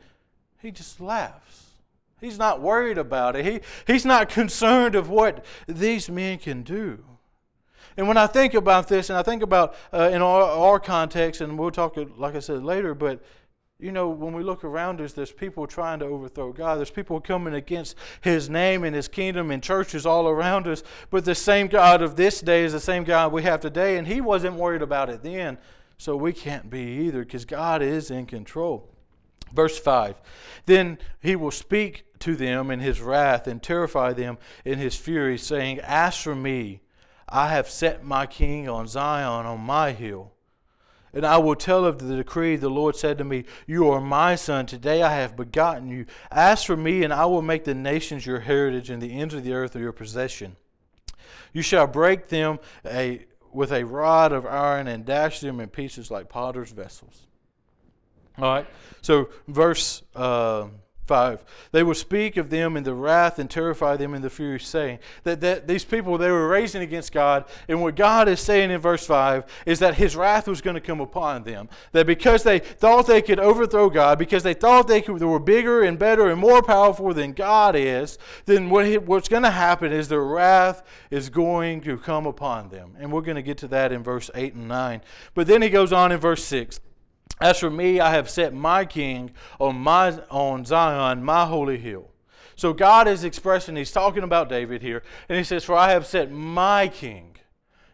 he 0.60 0.70
just 0.70 1.00
laughs. 1.00 1.66
He's 2.20 2.38
not 2.38 2.60
worried 2.60 2.98
about 2.98 3.36
it. 3.36 3.44
He, 3.44 3.60
he's 3.86 4.04
not 4.04 4.28
concerned 4.28 4.94
of 4.94 5.08
what 5.08 5.44
these 5.66 6.10
men 6.10 6.38
can 6.38 6.62
do. 6.62 7.04
And 7.96 8.06
when 8.06 8.16
I 8.16 8.26
think 8.28 8.54
about 8.54 8.88
this, 8.88 9.10
and 9.10 9.18
I 9.18 9.22
think 9.22 9.42
about 9.42 9.74
uh, 9.92 10.10
in 10.12 10.22
our, 10.22 10.42
our 10.42 10.80
context, 10.80 11.40
and 11.40 11.58
we'll 11.58 11.70
talk, 11.70 11.96
like 12.16 12.36
I 12.36 12.40
said, 12.40 12.62
later, 12.62 12.94
but 12.94 13.20
you 13.80 13.92
know, 13.92 14.08
when 14.08 14.34
we 14.34 14.42
look 14.42 14.64
around 14.64 15.00
us, 15.00 15.12
there's 15.12 15.30
people 15.30 15.64
trying 15.64 16.00
to 16.00 16.04
overthrow 16.04 16.52
God. 16.52 16.78
There's 16.78 16.90
people 16.90 17.20
coming 17.20 17.54
against 17.54 17.96
His 18.20 18.50
name 18.50 18.82
and 18.82 18.94
His 18.94 19.06
kingdom 19.06 19.52
and 19.52 19.62
churches 19.62 20.04
all 20.04 20.26
around 20.26 20.66
us. 20.66 20.82
But 21.10 21.24
the 21.24 21.36
same 21.36 21.68
God 21.68 22.02
of 22.02 22.16
this 22.16 22.40
day 22.40 22.64
is 22.64 22.72
the 22.72 22.80
same 22.80 23.04
God 23.04 23.32
we 23.32 23.44
have 23.44 23.60
today, 23.60 23.96
and 23.96 24.08
He 24.08 24.20
wasn't 24.20 24.56
worried 24.56 24.82
about 24.82 25.10
it 25.10 25.22
then. 25.22 25.58
So 25.96 26.16
we 26.16 26.32
can't 26.32 26.68
be 26.68 27.06
either 27.06 27.20
because 27.20 27.44
God 27.44 27.80
is 27.80 28.10
in 28.10 28.26
control. 28.26 28.88
Verse 29.52 29.78
5 29.78 30.16
Then 30.66 30.98
He 31.20 31.36
will 31.36 31.52
speak 31.52 32.04
to 32.18 32.34
them 32.34 32.72
in 32.72 32.80
His 32.80 33.00
wrath 33.00 33.46
and 33.46 33.62
terrify 33.62 34.12
them 34.12 34.38
in 34.64 34.80
His 34.80 34.96
fury, 34.96 35.38
saying, 35.38 35.78
As 35.84 36.16
for 36.16 36.34
me, 36.34 36.80
I 37.28 37.50
have 37.50 37.70
set 37.70 38.04
my 38.04 38.26
king 38.26 38.68
on 38.68 38.88
Zion 38.88 39.46
on 39.46 39.60
my 39.60 39.92
hill. 39.92 40.32
And 41.12 41.24
I 41.24 41.38
will 41.38 41.54
tell 41.54 41.84
of 41.84 41.98
the 41.98 42.16
decree 42.16 42.56
the 42.56 42.68
Lord 42.68 42.96
said 42.96 43.18
to 43.18 43.24
me, 43.24 43.44
You 43.66 43.88
are 43.90 44.00
my 44.00 44.34
son. 44.34 44.66
Today 44.66 45.02
I 45.02 45.14
have 45.14 45.36
begotten 45.36 45.88
you. 45.88 46.06
Ask 46.30 46.66
for 46.66 46.76
me, 46.76 47.02
and 47.02 47.12
I 47.12 47.24
will 47.26 47.42
make 47.42 47.64
the 47.64 47.74
nations 47.74 48.26
your 48.26 48.40
heritage 48.40 48.90
and 48.90 49.02
the 49.02 49.18
ends 49.18 49.34
of 49.34 49.44
the 49.44 49.54
earth 49.54 49.74
your 49.74 49.92
possession. 49.92 50.56
You 51.52 51.62
shall 51.62 51.86
break 51.86 52.28
them 52.28 52.58
a, 52.84 53.24
with 53.52 53.72
a 53.72 53.84
rod 53.84 54.32
of 54.32 54.46
iron 54.46 54.86
and 54.86 55.04
dash 55.04 55.40
them 55.40 55.60
in 55.60 55.68
pieces 55.68 56.10
like 56.10 56.28
potter's 56.28 56.70
vessels. 56.70 57.26
All 58.36 58.44
right. 58.44 58.66
So, 59.00 59.30
verse. 59.46 60.02
Uh, 60.14 60.68
5. 61.08 61.44
They 61.72 61.82
will 61.82 61.94
speak 61.94 62.36
of 62.36 62.50
them 62.50 62.76
in 62.76 62.84
the 62.84 62.94
wrath 62.94 63.38
and 63.38 63.50
terrify 63.50 63.96
them 63.96 64.14
in 64.14 64.22
the 64.22 64.30
fury, 64.30 64.60
saying 64.60 64.98
that, 65.24 65.40
that 65.40 65.66
these 65.66 65.84
people, 65.84 66.18
they 66.18 66.30
were 66.30 66.46
raising 66.46 66.82
against 66.82 67.12
God. 67.12 67.46
And 67.66 67.82
what 67.82 67.96
God 67.96 68.28
is 68.28 68.40
saying 68.40 68.70
in 68.70 68.80
verse 68.80 69.06
5 69.06 69.44
is 69.66 69.78
that 69.80 69.94
his 69.94 70.14
wrath 70.14 70.46
was 70.46 70.60
going 70.60 70.74
to 70.74 70.80
come 70.80 71.00
upon 71.00 71.42
them. 71.42 71.68
That 71.92 72.06
because 72.06 72.42
they 72.42 72.58
thought 72.58 73.06
they 73.06 73.22
could 73.22 73.40
overthrow 73.40 73.90
God, 73.90 74.18
because 74.18 74.42
they 74.42 74.54
thought 74.54 74.86
they, 74.86 75.00
could, 75.00 75.18
they 75.18 75.24
were 75.24 75.40
bigger 75.40 75.82
and 75.82 75.98
better 75.98 76.28
and 76.28 76.38
more 76.38 76.62
powerful 76.62 77.12
than 77.14 77.32
God 77.32 77.74
is, 77.74 78.18
then 78.44 78.70
what 78.70 78.86
he, 78.86 78.98
what's 78.98 79.28
going 79.28 79.42
to 79.42 79.50
happen 79.50 79.92
is 79.92 80.08
the 80.08 80.20
wrath 80.20 80.82
is 81.10 81.30
going 81.30 81.80
to 81.80 81.96
come 81.96 82.26
upon 82.26 82.68
them. 82.68 82.94
And 82.98 83.10
we're 83.10 83.22
going 83.22 83.36
to 83.36 83.42
get 83.42 83.58
to 83.58 83.68
that 83.68 83.90
in 83.92 84.02
verse 84.02 84.30
8 84.34 84.54
and 84.54 84.68
9. 84.68 85.00
But 85.34 85.46
then 85.46 85.62
he 85.62 85.70
goes 85.70 85.92
on 85.92 86.12
in 86.12 86.20
verse 86.20 86.44
6. 86.44 86.80
As 87.40 87.60
for 87.60 87.70
me, 87.70 88.00
I 88.00 88.10
have 88.10 88.28
set 88.28 88.52
my 88.52 88.84
king 88.84 89.30
on, 89.60 89.76
my, 89.76 90.18
on 90.30 90.64
Zion, 90.64 91.24
my 91.24 91.46
holy 91.46 91.78
hill. 91.78 92.08
So 92.56 92.72
God 92.72 93.06
is 93.06 93.22
expressing, 93.22 93.76
he's 93.76 93.92
talking 93.92 94.24
about 94.24 94.48
David 94.48 94.82
here, 94.82 95.04
and 95.28 95.38
he 95.38 95.44
says, 95.44 95.64
For 95.64 95.76
I 95.76 95.92
have 95.92 96.06
set 96.06 96.32
my 96.32 96.88
king 96.88 97.37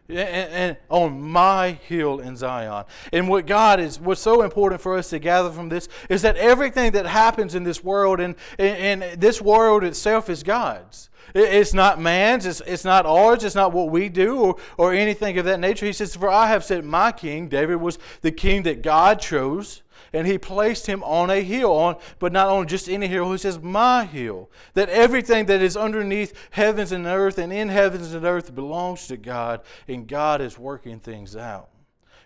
and, 0.09 0.77
on 0.89 1.21
my 1.21 1.71
hill 1.71 2.19
in 2.19 2.35
Zion. 2.37 2.85
And 3.11 3.27
what 3.27 3.45
God 3.45 3.79
is, 3.79 3.99
what's 3.99 4.21
so 4.21 4.41
important 4.41 4.81
for 4.81 4.97
us 4.97 5.09
to 5.09 5.19
gather 5.19 5.51
from 5.51 5.69
this 5.69 5.87
is 6.09 6.21
that 6.21 6.37
everything 6.37 6.91
that 6.91 7.05
happens 7.05 7.55
in 7.55 7.63
this 7.63 7.83
world 7.83 8.19
and, 8.19 8.35
and, 8.59 9.03
and 9.03 9.21
this 9.21 9.41
world 9.41 9.83
itself 9.83 10.29
is 10.29 10.43
God's. 10.43 11.09
It's 11.33 11.73
not 11.73 11.99
man's, 11.99 12.45
it's, 12.45 12.61
it's 12.61 12.85
not 12.85 13.05
ours, 13.05 13.43
it's 13.43 13.55
not 13.55 13.73
what 13.73 13.89
we 13.89 14.09
do 14.09 14.37
or, 14.37 14.55
or 14.77 14.93
anything 14.93 15.37
of 15.37 15.45
that 15.45 15.59
nature. 15.59 15.85
He 15.85 15.93
says, 15.93 16.15
For 16.15 16.29
I 16.29 16.47
have 16.47 16.63
set 16.63 16.85
my 16.85 17.11
king. 17.11 17.49
David 17.49 17.77
was 17.77 17.97
the 18.21 18.31
king 18.31 18.63
that 18.63 18.81
God 18.81 19.19
chose 19.19 19.81
and 20.13 20.27
he 20.27 20.37
placed 20.37 20.87
him 20.87 21.03
on 21.03 21.29
a 21.29 21.41
hill 21.41 21.71
on 21.71 21.95
but 22.19 22.31
not 22.31 22.47
on 22.47 22.67
just 22.67 22.89
any 22.89 23.07
hill 23.07 23.31
he 23.31 23.37
says 23.37 23.59
my 23.59 24.05
hill 24.05 24.49
that 24.73 24.89
everything 24.89 25.45
that 25.45 25.61
is 25.61 25.77
underneath 25.77 26.33
heavens 26.51 26.91
and 26.91 27.05
earth 27.05 27.37
and 27.37 27.51
in 27.51 27.69
heavens 27.69 28.13
and 28.13 28.25
earth 28.25 28.53
belongs 28.53 29.07
to 29.07 29.17
god 29.17 29.61
and 29.87 30.07
god 30.07 30.41
is 30.41 30.57
working 30.57 30.99
things 30.99 31.35
out 31.35 31.69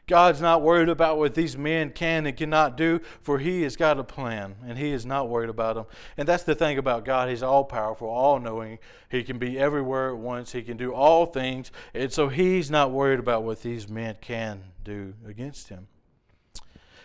God's 0.09 0.41
not 0.41 0.63
worried 0.63 0.89
about 0.89 1.19
what 1.19 1.35
these 1.35 1.55
men 1.55 1.91
can 1.91 2.25
and 2.25 2.35
cannot 2.35 2.75
do, 2.75 2.99
for 3.21 3.37
He 3.37 3.61
has 3.61 3.75
got 3.75 3.99
a 3.99 4.03
plan, 4.03 4.55
and 4.65 4.75
He 4.75 4.91
is 4.91 5.05
not 5.05 5.29
worried 5.29 5.51
about 5.51 5.75
them. 5.75 5.85
And 6.17 6.27
that's 6.27 6.41
the 6.41 6.55
thing 6.55 6.79
about 6.79 7.05
God. 7.05 7.29
He's 7.29 7.43
all 7.43 7.63
powerful, 7.63 8.09
all 8.09 8.39
knowing. 8.39 8.79
He 9.09 9.23
can 9.23 9.37
be 9.37 9.59
everywhere 9.59 10.09
at 10.09 10.17
once, 10.17 10.51
He 10.51 10.63
can 10.63 10.77
do 10.77 10.93
all 10.93 11.27
things. 11.27 11.71
And 11.93 12.11
so 12.11 12.27
He's 12.27 12.71
not 12.71 12.89
worried 12.89 13.19
about 13.19 13.43
what 13.43 13.61
these 13.61 13.87
men 13.87 14.17
can 14.19 14.63
do 14.83 15.13
against 15.27 15.69
Him. 15.69 15.87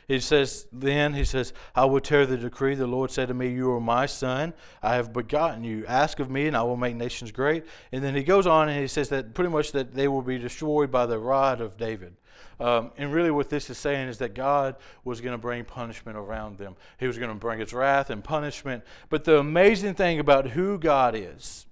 He 0.07 0.21
says, 0.21 0.67
then 0.73 1.15
he 1.15 1.25
says, 1.25 1.53
I 1.75 1.85
will 1.87 2.01
tear 2.01 2.27
the 2.27 2.37
decree. 2.37 2.75
The 2.75 2.87
Lord 2.87 3.11
said 3.11 3.29
to 3.29 3.35
me, 3.35 3.49
You 3.49 3.71
are 3.73 3.81
my 3.81 4.07
son. 4.07 4.53
I 4.83 4.97
have 4.97 5.13
begotten 5.13 5.65
you. 5.65 5.85
Ask 5.87 6.21
of 6.21 6.31
me, 6.31 6.47
and 6.47 6.57
I 6.57 6.63
will 6.63 6.77
make 6.77 6.95
nations 6.95 7.33
great. 7.33 7.65
And 7.93 8.05
then 8.05 8.15
he 8.15 8.23
goes 8.23 8.47
on 8.47 8.69
and 8.69 8.81
he 8.81 8.87
says 8.87 9.09
that 9.09 9.35
pretty 9.35 9.51
much 9.51 9.73
that 9.73 9.95
they 9.95 10.09
will 10.09 10.23
be 10.23 10.39
destroyed 10.39 10.91
by 10.91 11.07
the 11.07 11.19
rod 11.19 11.61
of 11.61 11.77
David. 11.77 12.15
Um, 12.61 12.93
and 12.97 13.13
really, 13.13 13.31
what 13.31 13.51
this 13.51 13.69
is 13.69 13.79
saying 13.79 14.09
is 14.09 14.19
that 14.19 14.35
God 14.35 14.77
was 15.05 15.21
going 15.21 15.33
to 15.33 15.39
bring 15.39 15.65
punishment 15.65 16.17
around 16.17 16.59
them. 16.59 16.77
He 16.99 17.07
was 17.07 17.19
going 17.19 17.31
to 17.31 17.35
bring 17.35 17.59
his 17.59 17.73
wrath 17.73 18.11
and 18.11 18.23
punishment. 18.23 18.85
But 19.09 19.25
the 19.25 19.39
amazing 19.39 19.95
thing 19.95 20.21
about 20.21 20.49
who 20.49 20.79
God 20.79 21.15
is, 21.17 21.67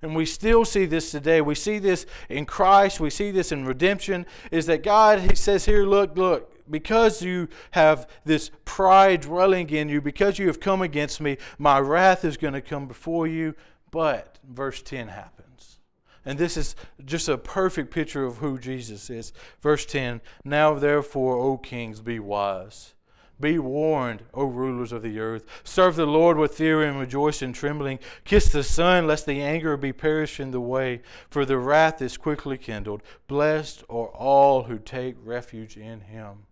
and 0.00 0.14
we 0.14 0.26
still 0.26 0.64
see 0.64 0.86
this 0.86 1.10
today, 1.10 1.40
we 1.40 1.54
see 1.54 1.78
this 1.78 2.06
in 2.28 2.46
Christ, 2.46 3.00
we 3.00 3.10
see 3.10 3.30
this 3.30 3.50
in 3.50 3.64
redemption, 3.64 4.26
is 4.50 4.66
that 4.66 4.82
God, 4.82 5.20
He 5.20 5.34
says 5.34 5.64
here, 5.64 5.84
look, 5.84 6.16
look, 6.16 6.57
because 6.70 7.22
you 7.22 7.48
have 7.72 8.08
this 8.24 8.50
pride 8.64 9.22
dwelling 9.22 9.70
in 9.70 9.88
you, 9.88 10.00
because 10.00 10.38
you 10.38 10.46
have 10.46 10.60
come 10.60 10.82
against 10.82 11.20
me, 11.20 11.38
my 11.58 11.78
wrath 11.78 12.24
is 12.24 12.36
going 12.36 12.54
to 12.54 12.60
come 12.60 12.86
before 12.86 13.26
you. 13.26 13.54
But 13.90 14.38
verse 14.46 14.82
10 14.82 15.08
happens. 15.08 15.78
And 16.24 16.38
this 16.38 16.56
is 16.56 16.76
just 17.04 17.28
a 17.28 17.38
perfect 17.38 17.90
picture 17.90 18.24
of 18.24 18.38
who 18.38 18.58
Jesus 18.58 19.08
is. 19.08 19.32
Verse 19.62 19.86
10 19.86 20.20
Now 20.44 20.74
therefore, 20.74 21.36
O 21.36 21.56
kings, 21.56 22.00
be 22.00 22.18
wise. 22.18 22.94
Be 23.40 23.58
warned, 23.58 24.24
O 24.34 24.44
rulers 24.44 24.90
of 24.90 25.02
the 25.02 25.20
earth. 25.20 25.46
Serve 25.62 25.94
the 25.94 26.06
Lord 26.06 26.36
with 26.38 26.56
fear 26.56 26.82
and 26.82 26.98
rejoice 26.98 27.40
in 27.40 27.52
trembling. 27.52 28.00
Kiss 28.24 28.50
the 28.50 28.64
Son, 28.64 29.06
lest 29.06 29.26
the 29.26 29.40
anger 29.40 29.76
be 29.76 29.92
perished 29.92 30.40
in 30.40 30.50
the 30.50 30.60
way, 30.60 31.02
for 31.30 31.44
the 31.44 31.58
wrath 31.58 32.02
is 32.02 32.16
quickly 32.16 32.58
kindled. 32.58 33.02
Blessed 33.28 33.84
are 33.88 34.08
all 34.08 34.64
who 34.64 34.78
take 34.78 35.14
refuge 35.22 35.76
in 35.76 36.00
him. 36.00 36.47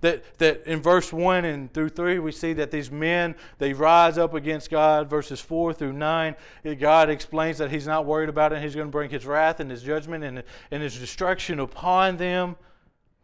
That, 0.00 0.38
that 0.38 0.66
in 0.66 0.80
verse 0.80 1.12
1 1.12 1.44
and 1.44 1.72
through 1.72 1.90
3, 1.90 2.18
we 2.18 2.32
see 2.32 2.52
that 2.54 2.70
these 2.70 2.90
men, 2.90 3.34
they 3.58 3.72
rise 3.72 4.18
up 4.18 4.34
against 4.34 4.70
God. 4.70 5.10
Verses 5.10 5.40
4 5.40 5.72
through 5.72 5.92
9, 5.92 6.36
God 6.78 7.10
explains 7.10 7.58
that 7.58 7.70
He's 7.70 7.86
not 7.86 8.06
worried 8.06 8.28
about 8.28 8.52
it. 8.52 8.62
He's 8.62 8.74
going 8.74 8.88
to 8.88 8.92
bring 8.92 9.10
His 9.10 9.26
wrath 9.26 9.60
and 9.60 9.70
His 9.70 9.82
judgment 9.82 10.24
and, 10.24 10.42
and 10.70 10.82
His 10.82 10.98
destruction 10.98 11.60
upon 11.60 12.16
them. 12.16 12.56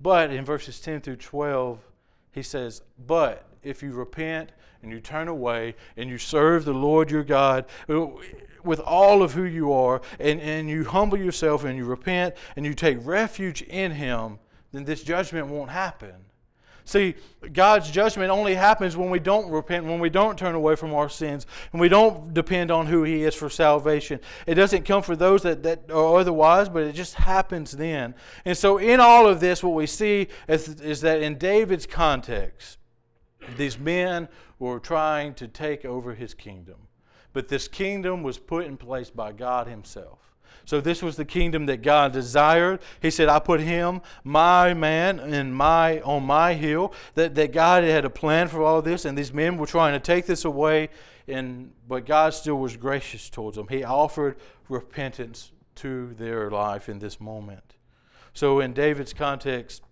But 0.00 0.30
in 0.30 0.44
verses 0.44 0.80
10 0.80 1.00
through 1.00 1.16
12, 1.16 1.78
He 2.32 2.42
says, 2.42 2.82
But 3.06 3.44
if 3.62 3.82
you 3.82 3.92
repent 3.92 4.50
and 4.82 4.92
you 4.92 5.00
turn 5.00 5.28
away 5.28 5.74
and 5.96 6.10
you 6.10 6.18
serve 6.18 6.64
the 6.64 6.74
Lord 6.74 7.10
your 7.10 7.24
God 7.24 7.64
uh, 7.88 8.06
with 8.62 8.80
all 8.80 9.22
of 9.22 9.32
who 9.32 9.44
you 9.44 9.72
are, 9.72 10.00
and, 10.20 10.40
and 10.40 10.68
you 10.68 10.84
humble 10.84 11.18
yourself 11.18 11.64
and 11.64 11.76
you 11.76 11.84
repent 11.84 12.34
and 12.56 12.64
you 12.64 12.74
take 12.74 12.98
refuge 13.02 13.62
in 13.62 13.92
Him, 13.92 14.38
then 14.72 14.84
this 14.84 15.02
judgment 15.02 15.46
won't 15.48 15.70
happen. 15.70 16.14
See, 16.86 17.14
God's 17.52 17.90
judgment 17.90 18.30
only 18.30 18.54
happens 18.54 18.96
when 18.96 19.08
we 19.08 19.18
don't 19.18 19.50
repent, 19.50 19.86
when 19.86 20.00
we 20.00 20.10
don't 20.10 20.38
turn 20.38 20.54
away 20.54 20.76
from 20.76 20.92
our 20.92 21.08
sins, 21.08 21.46
and 21.72 21.80
we 21.80 21.88
don't 21.88 22.34
depend 22.34 22.70
on 22.70 22.86
who 22.86 23.04
He 23.04 23.24
is 23.24 23.34
for 23.34 23.48
salvation. 23.48 24.20
It 24.46 24.54
doesn't 24.54 24.84
come 24.84 25.02
for 25.02 25.16
those 25.16 25.42
that, 25.42 25.62
that 25.62 25.90
are 25.90 26.18
otherwise, 26.18 26.68
but 26.68 26.82
it 26.82 26.92
just 26.92 27.14
happens 27.14 27.72
then. 27.72 28.14
And 28.44 28.56
so, 28.56 28.76
in 28.76 29.00
all 29.00 29.26
of 29.26 29.40
this, 29.40 29.62
what 29.62 29.74
we 29.74 29.86
see 29.86 30.28
is, 30.46 30.68
is 30.80 31.00
that 31.00 31.22
in 31.22 31.38
David's 31.38 31.86
context, 31.86 32.78
these 33.56 33.78
men 33.78 34.28
were 34.58 34.78
trying 34.78 35.34
to 35.34 35.48
take 35.48 35.84
over 35.84 36.14
his 36.14 36.34
kingdom. 36.34 36.76
But 37.32 37.48
this 37.48 37.66
kingdom 37.66 38.22
was 38.22 38.38
put 38.38 38.64
in 38.64 38.76
place 38.76 39.10
by 39.10 39.32
God 39.32 39.66
Himself. 39.66 40.33
So 40.64 40.80
this 40.80 41.02
was 41.02 41.16
the 41.16 41.24
kingdom 41.24 41.66
that 41.66 41.82
God 41.82 42.12
desired. 42.12 42.80
He 43.00 43.10
said, 43.10 43.28
I 43.28 43.38
put 43.38 43.60
him, 43.60 44.00
my 44.22 44.74
man, 44.74 45.18
in 45.20 45.52
my 45.52 46.00
on 46.00 46.24
my 46.24 46.54
hill. 46.54 46.92
That, 47.14 47.34
that 47.34 47.52
God 47.52 47.84
had 47.84 48.04
a 48.04 48.10
plan 48.10 48.48
for 48.48 48.62
all 48.62 48.82
this, 48.82 49.04
and 49.04 49.16
these 49.16 49.32
men 49.32 49.56
were 49.56 49.66
trying 49.66 49.92
to 49.92 50.00
take 50.00 50.26
this 50.26 50.44
away, 50.44 50.88
and 51.28 51.72
but 51.86 52.06
God 52.06 52.34
still 52.34 52.56
was 52.56 52.76
gracious 52.76 53.28
towards 53.28 53.56
them. 53.56 53.68
He 53.68 53.84
offered 53.84 54.36
repentance 54.68 55.52
to 55.76 56.14
their 56.14 56.50
life 56.50 56.88
in 56.88 56.98
this 56.98 57.20
moment. 57.20 57.74
So 58.32 58.60
in 58.60 58.72
David's 58.72 59.12
context, 59.12 59.82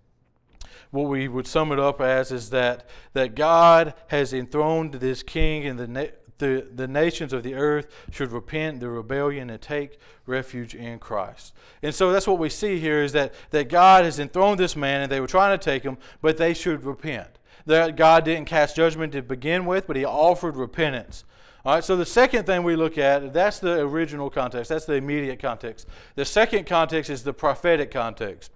what 0.90 1.08
we 1.08 1.26
would 1.26 1.46
sum 1.46 1.72
it 1.72 1.78
up 1.78 2.00
as 2.00 2.30
is 2.30 2.50
that, 2.50 2.86
that 3.14 3.34
God 3.34 3.94
has 4.08 4.32
enthroned 4.32 4.94
this 4.94 5.22
king 5.22 5.64
in 5.64 5.76
the 5.76 6.12
the, 6.38 6.66
the 6.74 6.88
nations 6.88 7.32
of 7.32 7.42
the 7.42 7.54
earth 7.54 7.86
should 8.10 8.32
repent 8.32 8.80
the 8.80 8.88
rebellion 8.88 9.50
and 9.50 9.60
take 9.60 9.98
refuge 10.26 10.74
in 10.74 10.98
Christ. 10.98 11.54
And 11.82 11.94
so 11.94 12.12
that's 12.12 12.26
what 12.26 12.38
we 12.38 12.48
see 12.48 12.78
here 12.78 13.02
is 13.02 13.12
that, 13.12 13.34
that 13.50 13.68
God 13.68 14.04
has 14.04 14.18
enthroned 14.18 14.58
this 14.58 14.76
man 14.76 15.02
and 15.02 15.10
they 15.10 15.20
were 15.20 15.26
trying 15.26 15.58
to 15.58 15.62
take 15.62 15.82
him, 15.82 15.98
but 16.20 16.36
they 16.36 16.54
should 16.54 16.84
repent. 16.84 17.38
That 17.66 17.96
God 17.96 18.24
didn't 18.24 18.46
cast 18.46 18.74
judgment 18.74 19.12
to 19.12 19.22
begin 19.22 19.66
with, 19.66 19.86
but 19.86 19.96
he 19.96 20.04
offered 20.04 20.56
repentance. 20.56 21.24
All 21.64 21.74
right, 21.74 21.84
so 21.84 21.94
the 21.94 22.06
second 22.06 22.44
thing 22.44 22.64
we 22.64 22.74
look 22.74 22.98
at, 22.98 23.32
that's 23.32 23.60
the 23.60 23.80
original 23.80 24.30
context, 24.30 24.68
that's 24.68 24.84
the 24.84 24.94
immediate 24.94 25.38
context. 25.38 25.86
The 26.16 26.24
second 26.24 26.66
context 26.66 27.08
is 27.08 27.22
the 27.22 27.32
prophetic 27.32 27.92
context. 27.92 28.50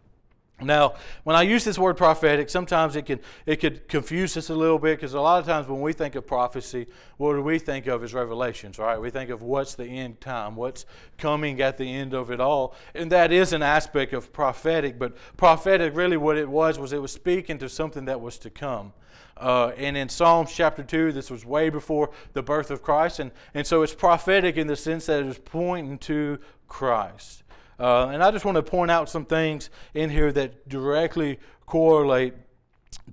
Now, 0.62 0.94
when 1.24 1.36
I 1.36 1.42
use 1.42 1.64
this 1.64 1.78
word 1.78 1.98
prophetic, 1.98 2.48
sometimes 2.48 2.96
it 2.96 3.02
can 3.02 3.20
it 3.44 3.56
could 3.56 3.88
confuse 3.88 4.38
us 4.38 4.48
a 4.48 4.54
little 4.54 4.78
bit 4.78 4.96
because 4.96 5.12
a 5.12 5.20
lot 5.20 5.38
of 5.38 5.44
times 5.46 5.68
when 5.68 5.82
we 5.82 5.92
think 5.92 6.14
of 6.14 6.26
prophecy, 6.26 6.86
what 7.18 7.34
do 7.34 7.42
we 7.42 7.58
think 7.58 7.86
of 7.86 8.02
as 8.02 8.14
revelations, 8.14 8.78
right? 8.78 8.98
We 8.98 9.10
think 9.10 9.28
of 9.28 9.42
what's 9.42 9.74
the 9.74 9.84
end 9.84 10.18
time, 10.22 10.56
what's 10.56 10.86
coming 11.18 11.60
at 11.60 11.76
the 11.76 11.92
end 11.92 12.14
of 12.14 12.30
it 12.30 12.40
all, 12.40 12.74
and 12.94 13.12
that 13.12 13.32
is 13.32 13.52
an 13.52 13.62
aspect 13.62 14.14
of 14.14 14.32
prophetic. 14.32 14.98
But 14.98 15.14
prophetic, 15.36 15.94
really, 15.94 16.16
what 16.16 16.38
it 16.38 16.48
was 16.48 16.78
was 16.78 16.94
it 16.94 17.02
was 17.02 17.12
speaking 17.12 17.58
to 17.58 17.68
something 17.68 18.06
that 18.06 18.22
was 18.22 18.38
to 18.38 18.48
come. 18.48 18.94
Uh, 19.36 19.72
and 19.76 19.98
in 19.98 20.08
Psalms 20.08 20.50
chapter 20.54 20.82
2, 20.82 21.12
this 21.12 21.30
was 21.30 21.44
way 21.44 21.68
before 21.68 22.10
the 22.32 22.42
birth 22.42 22.70
of 22.70 22.82
Christ. 22.82 23.20
And, 23.20 23.30
and 23.52 23.66
so 23.66 23.82
it's 23.82 23.94
prophetic 23.94 24.56
in 24.56 24.66
the 24.66 24.76
sense 24.76 25.06
that 25.06 25.20
it 25.20 25.26
is 25.26 25.38
pointing 25.38 25.98
to 25.98 26.38
Christ. 26.68 27.42
Uh, 27.78 28.08
and 28.08 28.22
I 28.22 28.30
just 28.30 28.44
want 28.44 28.56
to 28.56 28.62
point 28.62 28.90
out 28.90 29.08
some 29.08 29.24
things 29.24 29.70
in 29.94 30.10
here 30.10 30.32
that 30.32 30.68
directly 30.68 31.38
correlate 31.66 32.34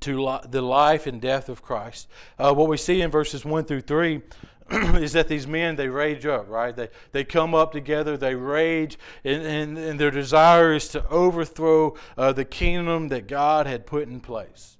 to 0.01 0.21
li- 0.21 0.39
the 0.49 0.61
life 0.61 1.07
and 1.07 1.21
death 1.21 1.49
of 1.49 1.61
Christ. 1.61 2.07
Uh, 2.39 2.53
what 2.53 2.67
we 2.67 2.77
see 2.77 3.01
in 3.01 3.11
verses 3.11 3.43
1 3.43 3.65
through 3.65 3.81
3 3.81 4.21
is 4.71 5.13
that 5.13 5.27
these 5.27 5.45
men, 5.45 5.75
they 5.75 5.89
rage 5.89 6.25
up, 6.25 6.49
right? 6.49 6.75
They, 6.75 6.89
they 7.11 7.23
come 7.23 7.53
up 7.53 7.71
together, 7.71 8.17
they 8.17 8.35
rage, 8.35 8.97
and, 9.23 9.43
and, 9.43 9.77
and 9.77 9.99
their 9.99 10.11
desire 10.11 10.73
is 10.73 10.87
to 10.89 11.07
overthrow 11.09 11.95
uh, 12.17 12.31
the 12.31 12.45
kingdom 12.45 13.09
that 13.09 13.27
God 13.27 13.67
had 13.67 13.85
put 13.85 14.07
in 14.07 14.19
place. 14.19 14.77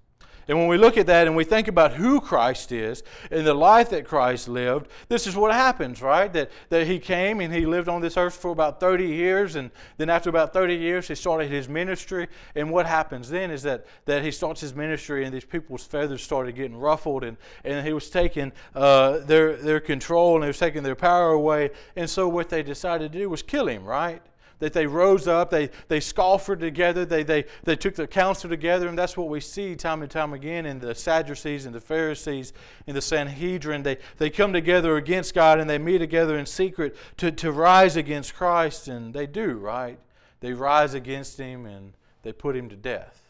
And 0.48 0.58
when 0.58 0.68
we 0.68 0.78
look 0.78 0.98
at 0.98 1.06
that 1.08 1.28
and 1.28 1.36
we 1.36 1.44
think 1.44 1.68
about 1.68 1.94
who 1.94 2.20
Christ 2.20 2.72
is 2.72 3.04
and 3.32 3.46
the 3.46 3.54
life 3.54 3.90
that 3.92 4.06
Christ 4.06 4.48
lived, 4.48 4.88
this 5.08 5.28
is 5.28 5.36
what 5.36 5.54
happens, 5.54 6.02
right? 6.02 6.32
That, 6.34 6.52
that 6.70 6.88
he 6.88 7.00
came 7.00 7.40
and 7.40 7.54
he 7.54 7.66
lived 7.66 7.88
on 7.88 8.02
this 8.02 8.18
earth 8.18 8.36
for 8.36 8.52
about 8.52 8.80
30 8.80 9.06
years. 9.06 9.56
And 9.56 9.72
then 9.98 10.10
after 10.10 10.30
about 10.30 10.54
30 10.54 10.76
years, 10.76 11.08
he 11.08 11.16
started 11.16 11.50
his 11.50 11.70
ministry. 11.70 12.28
And 12.56 12.70
what 12.72 12.86
happens 12.86 13.30
then 13.30 13.52
is 13.52 13.64
that, 13.64 13.86
that 14.06 14.24
he 14.24 14.32
starts 14.32 14.62
his 14.62 14.76
ministry 14.76 15.26
and 15.26 15.34
these 15.34 15.46
people's 15.46 15.86
feathers 15.86 16.22
started 16.22 16.56
getting 16.56 16.78
ruffled 16.78 17.24
and, 17.24 17.38
and 17.64 17.86
he 17.86 17.94
was 17.94 18.10
taking 18.10 18.52
uh, 18.76 19.20
their, 19.20 19.56
their 19.56 19.80
control 19.80 20.36
and 20.36 20.44
he 20.44 20.48
was 20.48 20.60
taking 20.60 20.84
their 20.84 20.96
power 20.96 21.32
away. 21.32 21.72
And 21.96 22.10
so 22.10 22.28
what 22.28 22.50
they 22.50 22.64
decided 22.64 23.12
to 23.12 23.18
do 23.20 23.30
was 23.30 23.42
kill 23.42 23.68
him, 23.68 23.86
right? 23.86 24.22
That 24.64 24.72
they 24.72 24.88
rose 24.88 25.28
up, 25.28 25.50
they, 25.50 25.70
they 25.90 26.00
scoffed 26.00 26.46
together, 26.62 27.04
they, 27.04 27.22
they, 27.22 27.44
they 27.66 27.76
took 27.76 27.96
the 27.96 28.08
counsel 28.08 28.50
together, 28.50 28.88
and 28.88 28.98
that's 28.98 29.18
what 29.18 29.28
we 29.28 29.42
see 29.42 29.76
time 29.76 30.02
and 30.02 30.10
time 30.10 30.32
again 30.32 30.66
in 30.66 30.80
the 30.80 30.96
Sadducees 30.96 31.66
and 31.66 31.76
the 31.76 31.82
Pharisees 31.82 32.54
in 32.88 32.96
the 32.96 33.02
Sanhedrin. 33.02 33.84
They, 33.84 33.98
they 34.20 34.30
come 34.30 34.54
together 34.54 34.96
against 34.96 35.34
God 35.34 35.60
and 35.60 35.70
they 35.70 35.78
meet 35.78 35.98
together 35.98 36.38
in 36.38 36.46
secret 36.46 36.96
to, 37.18 37.30
to 37.30 37.52
rise 37.52 37.98
against 37.98 38.36
Christ, 38.36 38.88
and 38.88 39.14
they 39.14 39.28
do, 39.28 39.58
right? 39.58 40.00
They 40.40 40.54
rise 40.54 40.94
against 40.94 41.38
him 41.38 41.66
and 41.66 41.92
they 42.22 42.32
put 42.32 42.56
him 42.56 42.70
to 42.70 42.78
death. 42.78 43.22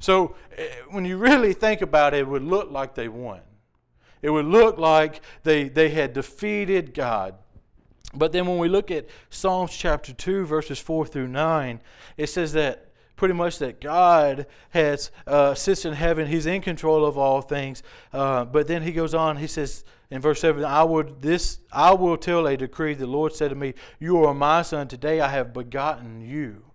So 0.00 0.34
eh, 0.58 0.66
when 0.90 1.04
you 1.04 1.16
really 1.16 1.52
think 1.52 1.80
about 1.80 2.12
it, 2.12 2.18
it 2.18 2.28
would 2.28 2.42
look 2.42 2.72
like 2.72 2.96
they 2.96 3.06
won. 3.06 3.42
It 4.20 4.30
would 4.30 4.46
look 4.46 4.78
like 4.78 5.20
they, 5.44 5.68
they 5.68 5.90
had 5.90 6.12
defeated 6.12 6.92
God. 6.92 7.36
But 8.14 8.32
then 8.32 8.46
when 8.46 8.58
we 8.58 8.68
look 8.68 8.90
at 8.90 9.06
Psalms 9.30 9.74
chapter 9.74 10.12
2, 10.12 10.44
verses 10.46 10.78
4 10.78 11.06
through 11.06 11.28
9, 11.28 11.80
it 12.16 12.28
says 12.28 12.52
that 12.52 12.88
pretty 13.16 13.34
much 13.34 13.58
that 13.58 13.80
God 13.80 14.46
has 14.70 15.10
uh, 15.26 15.54
sits 15.54 15.84
in 15.84 15.92
heaven. 15.94 16.26
He's 16.26 16.46
in 16.46 16.60
control 16.60 17.04
of 17.04 17.16
all 17.16 17.40
things. 17.40 17.82
Uh, 18.12 18.44
but 18.44 18.66
then 18.66 18.82
he 18.82 18.92
goes 18.92 19.14
on. 19.14 19.36
He 19.36 19.46
says 19.46 19.84
in 20.10 20.20
verse 20.20 20.40
seven, 20.40 20.64
"I 20.64 20.82
would 20.82 21.22
this 21.22 21.60
I 21.70 21.94
will 21.94 22.16
tell 22.16 22.46
a 22.46 22.56
decree. 22.56 22.94
The 22.94 23.06
Lord 23.06 23.32
said 23.32 23.50
to 23.50 23.54
me, 23.54 23.74
You 24.00 24.24
are 24.24 24.34
my 24.34 24.62
son. 24.62 24.88
Today 24.88 25.20
I 25.20 25.28
have 25.28 25.52
begotten 25.52 26.20
you." 26.20 26.71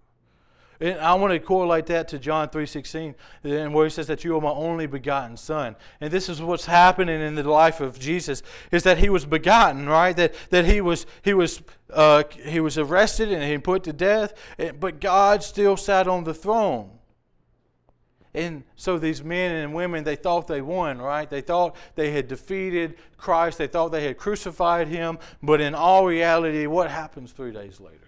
And 0.80 1.00
I 1.00 1.14
want 1.16 1.34
to 1.34 1.40
correlate 1.40 1.88
that 1.88 2.08
to 2.10 2.20
John 2.20 2.50
3.16, 2.50 3.16
and 3.44 3.74
where 3.74 3.86
he 3.86 3.90
says 3.90 4.08
that 4.08 4.24
you 4.24 4.36
are 4.38 4.42
my 4.42 4.52
only 4.52 4.86
begotten 4.86 5.36
son. 5.36 5.76
And 6.02 6.12
this 6.12 6.30
is 6.30 6.42
what's 6.42 6.66
happening 6.66 7.20
in 7.20 7.36
the 7.36 7.44
life 7.44 7.82
of 7.82 8.00
Jesus, 8.00 8.44
is 8.72 8.84
that 8.84 9.00
he 9.00 9.10
was 9.10 9.26
begotten, 9.26 9.90
right? 9.90 10.16
That, 10.16 10.36
that 10.52 10.66
he, 10.66 10.82
was, 10.82 11.06
he, 11.24 11.34
was, 11.34 11.62
uh, 11.92 12.24
he 12.44 12.60
was 12.60 12.78
arrested 12.78 13.32
and 13.32 13.44
he 13.44 13.58
put 13.58 13.84
to 13.86 13.94
death, 13.94 14.34
but 14.80 15.00
God 15.02 15.44
still 15.44 15.78
sat 15.78 16.08
on 16.08 16.24
the 16.24 16.34
throne. 16.34 16.92
And 18.38 18.64
so 18.76 19.00
these 19.00 19.24
men 19.24 19.56
and 19.56 19.74
women, 19.74 20.04
they 20.04 20.16
thought 20.16 20.48
they 20.48 20.62
won, 20.62 21.02
right? 21.02 21.28
They 21.28 21.42
thought 21.42 21.76
they 21.96 22.12
had 22.12 22.28
defeated 22.28 22.96
Christ. 23.18 23.58
They 23.58 23.66
thought 23.66 23.90
they 23.92 24.06
had 24.06 24.20
crucified 24.20 24.88
him. 24.88 25.18
But 25.42 25.60
in 25.60 25.74
all 25.74 26.06
reality, 26.06 26.68
what 26.68 26.92
happens 26.92 27.32
three 27.32 27.52
days 27.52 27.80
later? 27.80 28.07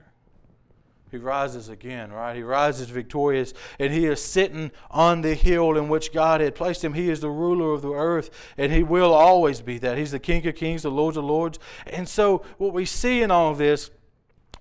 He 1.11 1.17
rises 1.17 1.69
again, 1.69 2.11
right? 2.11 2.35
He 2.35 2.43
rises 2.43 2.89
victorious, 2.89 3.53
and 3.79 3.91
he 3.91 4.05
is 4.05 4.21
sitting 4.21 4.71
on 4.91 5.21
the 5.21 5.33
hill 5.33 5.75
in 5.77 5.89
which 5.89 6.13
God 6.13 6.39
had 6.39 6.53
placed 6.53 6.83
him. 6.83 6.93
He 6.93 7.09
is 7.09 7.19
the 7.19 7.29
ruler 7.29 7.73
of 7.73 7.81
the 7.81 7.93
earth, 7.93 8.29
and 8.57 8.71
he 8.71 8.83
will 8.83 9.13
always 9.13 9.61
be 9.61 9.79
that. 9.79 9.97
He's 9.97 10.11
the 10.11 10.19
King 10.19 10.45
of 10.47 10.55
kings, 10.55 10.83
the 10.83 10.91
Lord 10.91 11.17
of 11.17 11.23
lords. 11.23 11.57
And 11.87 12.07
so, 12.07 12.43
what 12.57 12.73
we 12.73 12.85
see 12.85 13.23
in 13.23 13.31
all 13.31 13.51
of 13.51 13.57
this 13.57 13.89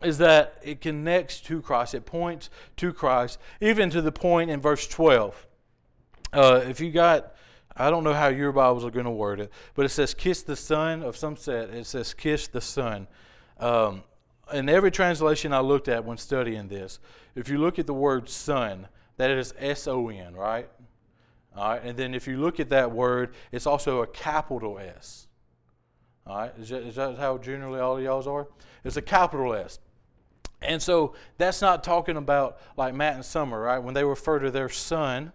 is 0.03 0.19
that 0.19 0.59
it 0.63 0.81
connects 0.81 1.41
to 1.43 1.61
Christ, 1.61 1.95
it 1.95 2.07
points 2.07 2.51
to 2.77 2.93
Christ, 2.93 3.39
even 3.61 3.91
to 3.91 4.01
the 4.01 4.13
point 4.13 4.51
in 4.51 4.61
verse 4.61 4.87
12. 4.87 5.47
Uh, 6.33 6.63
if 6.67 6.81
you 6.81 6.91
got, 6.91 7.35
I 7.77 7.91
don't 7.91 8.05
know 8.05 8.15
how 8.15 8.29
your 8.29 8.53
Bibles 8.53 8.85
are 8.85 8.91
going 8.91 9.07
to 9.07 9.11
word 9.11 9.41
it, 9.41 9.51
but 9.75 9.85
it 9.85 9.91
says, 9.91 10.15
Kiss 10.15 10.43
the 10.43 10.57
Son 10.57 11.03
of 11.03 11.17
some 11.17 11.37
set, 11.37 11.71
it 11.71 11.87
says, 11.87 12.15
Kiss 12.15 12.47
the 12.49 12.61
Son. 12.61 13.07
Um, 13.59 14.03
in 14.53 14.69
every 14.69 14.91
translation 14.91 15.53
I 15.53 15.61
looked 15.61 15.89
at 15.89 16.05
when 16.05 16.17
studying 16.17 16.69
this, 16.69 16.99
if 17.35 17.49
you 17.49 17.59
look 17.59 17.79
at 17.79 17.87
the 17.87 17.95
word 17.95 18.29
son, 18.29 18.89
that 19.17 19.31
is 19.31 19.55
S 19.59 19.87
O 19.87 20.09
N, 20.09 20.35
right? 20.35 20.69
All 21.57 21.71
right, 21.71 21.83
and 21.83 21.97
then 21.99 22.15
if 22.15 22.27
you 22.29 22.37
look 22.37 22.61
at 22.61 22.69
that 22.71 22.93
word, 22.93 23.35
it's 23.51 23.67
also 23.67 24.03
a 24.03 24.07
capital 24.07 24.79
S. 24.79 25.27
All 26.27 26.39
right, 26.39 26.53
is 26.59 26.69
that, 26.69 26.83
is 26.83 26.95
that 26.97 27.19
how 27.19 27.39
generally 27.39 27.81
all 27.81 27.97
of 27.97 28.03
y'all's 28.03 28.27
are? 28.27 28.47
It's 28.85 28.97
a 28.97 29.03
capital 29.03 29.55
S. 29.55 29.79
And 30.61 30.83
so 30.83 31.15
that's 31.37 31.61
not 31.61 31.85
talking 31.85 32.17
about 32.17 32.59
like 32.77 32.95
Matt 32.95 33.15
and 33.15 33.25
Summer, 33.25 33.61
right? 33.61 33.79
When 33.79 33.95
they 33.95 34.05
refer 34.05 34.39
to 34.41 34.51
their 34.51 34.69
son, 34.69 35.33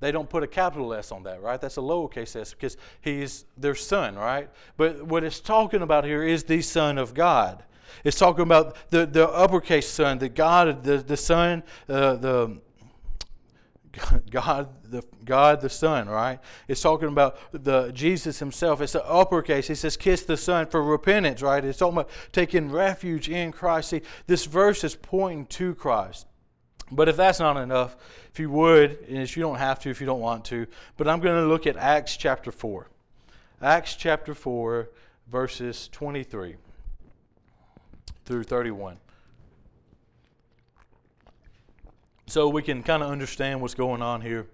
they 0.00 0.12
don't 0.12 0.28
put 0.28 0.42
a 0.42 0.46
capital 0.46 0.94
S 0.94 1.12
on 1.12 1.22
that, 1.24 1.42
right? 1.42 1.60
That's 1.60 1.76
a 1.76 1.80
lowercase 1.80 2.34
s 2.34 2.52
because 2.52 2.76
he's 3.02 3.44
their 3.56 3.74
son, 3.74 4.16
right? 4.16 4.48
But 4.76 5.04
what 5.04 5.24
it's 5.24 5.40
talking 5.40 5.82
about 5.82 6.04
here 6.04 6.22
is 6.22 6.44
the 6.44 6.62
Son 6.62 6.96
of 6.96 7.12
God. 7.14 7.62
It's 8.04 8.18
talking 8.18 8.42
about 8.42 8.76
the, 8.90 9.06
the 9.06 9.28
uppercase 9.28 9.88
Son, 9.88 10.18
the 10.18 10.28
God, 10.28 10.84
the, 10.84 10.98
the 10.98 11.16
Son, 11.16 11.62
uh, 11.88 12.14
the 12.16 12.60
God, 14.30 14.68
the 14.84 15.02
God, 15.24 15.60
the 15.60 15.68
Son, 15.68 16.08
right? 16.08 16.38
It's 16.68 16.80
talking 16.80 17.08
about 17.08 17.38
the 17.52 17.90
Jesus 17.90 18.38
Himself. 18.38 18.80
It's 18.80 18.92
the 18.92 19.04
uppercase. 19.04 19.66
He 19.66 19.74
says, 19.74 19.96
"Kiss 19.96 20.22
the 20.22 20.36
Son 20.36 20.66
for 20.66 20.82
repentance," 20.82 21.42
right? 21.42 21.64
It's 21.64 21.78
talking 21.78 21.98
about 21.98 22.10
taking 22.30 22.70
refuge 22.70 23.28
in 23.28 23.50
Christ. 23.50 23.90
See, 23.90 24.02
this 24.28 24.44
verse 24.44 24.84
is 24.84 24.94
pointing 24.94 25.46
to 25.46 25.74
Christ. 25.74 26.26
But 26.92 27.08
if 27.08 27.16
that's 27.16 27.40
not 27.40 27.56
enough, 27.56 27.96
if 28.32 28.38
you 28.38 28.50
would, 28.50 28.98
and 29.08 29.18
if 29.18 29.36
you 29.36 29.42
don't 29.42 29.58
have 29.58 29.80
to, 29.80 29.90
if 29.90 30.00
you 30.00 30.06
don't 30.06 30.20
want 30.20 30.44
to, 30.46 30.66
but 30.96 31.08
I'm 31.08 31.20
going 31.20 31.40
to 31.40 31.48
look 31.48 31.66
at 31.66 31.76
Acts 31.76 32.16
chapter 32.16 32.52
four, 32.52 32.88
Acts 33.60 33.96
chapter 33.96 34.34
four, 34.34 34.90
verses 35.30 35.88
twenty-three 35.92 36.56
through 38.30 38.44
31. 38.44 38.96
So 42.28 42.48
we 42.48 42.62
can 42.62 42.84
kind 42.84 43.02
of 43.02 43.10
understand 43.10 43.60
what's 43.60 43.74
going 43.74 44.02
on 44.02 44.20
here. 44.20 44.46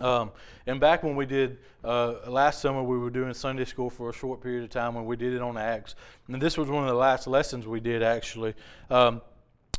Um, 0.00 0.30
and 0.66 0.80
back 0.80 1.02
when 1.02 1.16
we 1.16 1.26
did 1.26 1.58
uh, 1.84 2.14
last 2.28 2.62
summer, 2.62 2.82
we 2.82 2.96
were 2.96 3.10
doing 3.10 3.34
Sunday 3.34 3.66
school 3.66 3.90
for 3.90 4.08
a 4.08 4.12
short 4.14 4.40
period 4.40 4.64
of 4.64 4.70
time 4.70 4.94
when 4.94 5.04
we 5.04 5.16
did 5.16 5.34
it 5.34 5.42
on 5.42 5.58
Acts. 5.58 5.96
And 6.28 6.40
this 6.40 6.56
was 6.56 6.70
one 6.70 6.82
of 6.82 6.88
the 6.88 6.94
last 6.94 7.26
lessons 7.26 7.66
we 7.66 7.78
did 7.78 8.02
actually. 8.02 8.54
Um, 8.88 9.20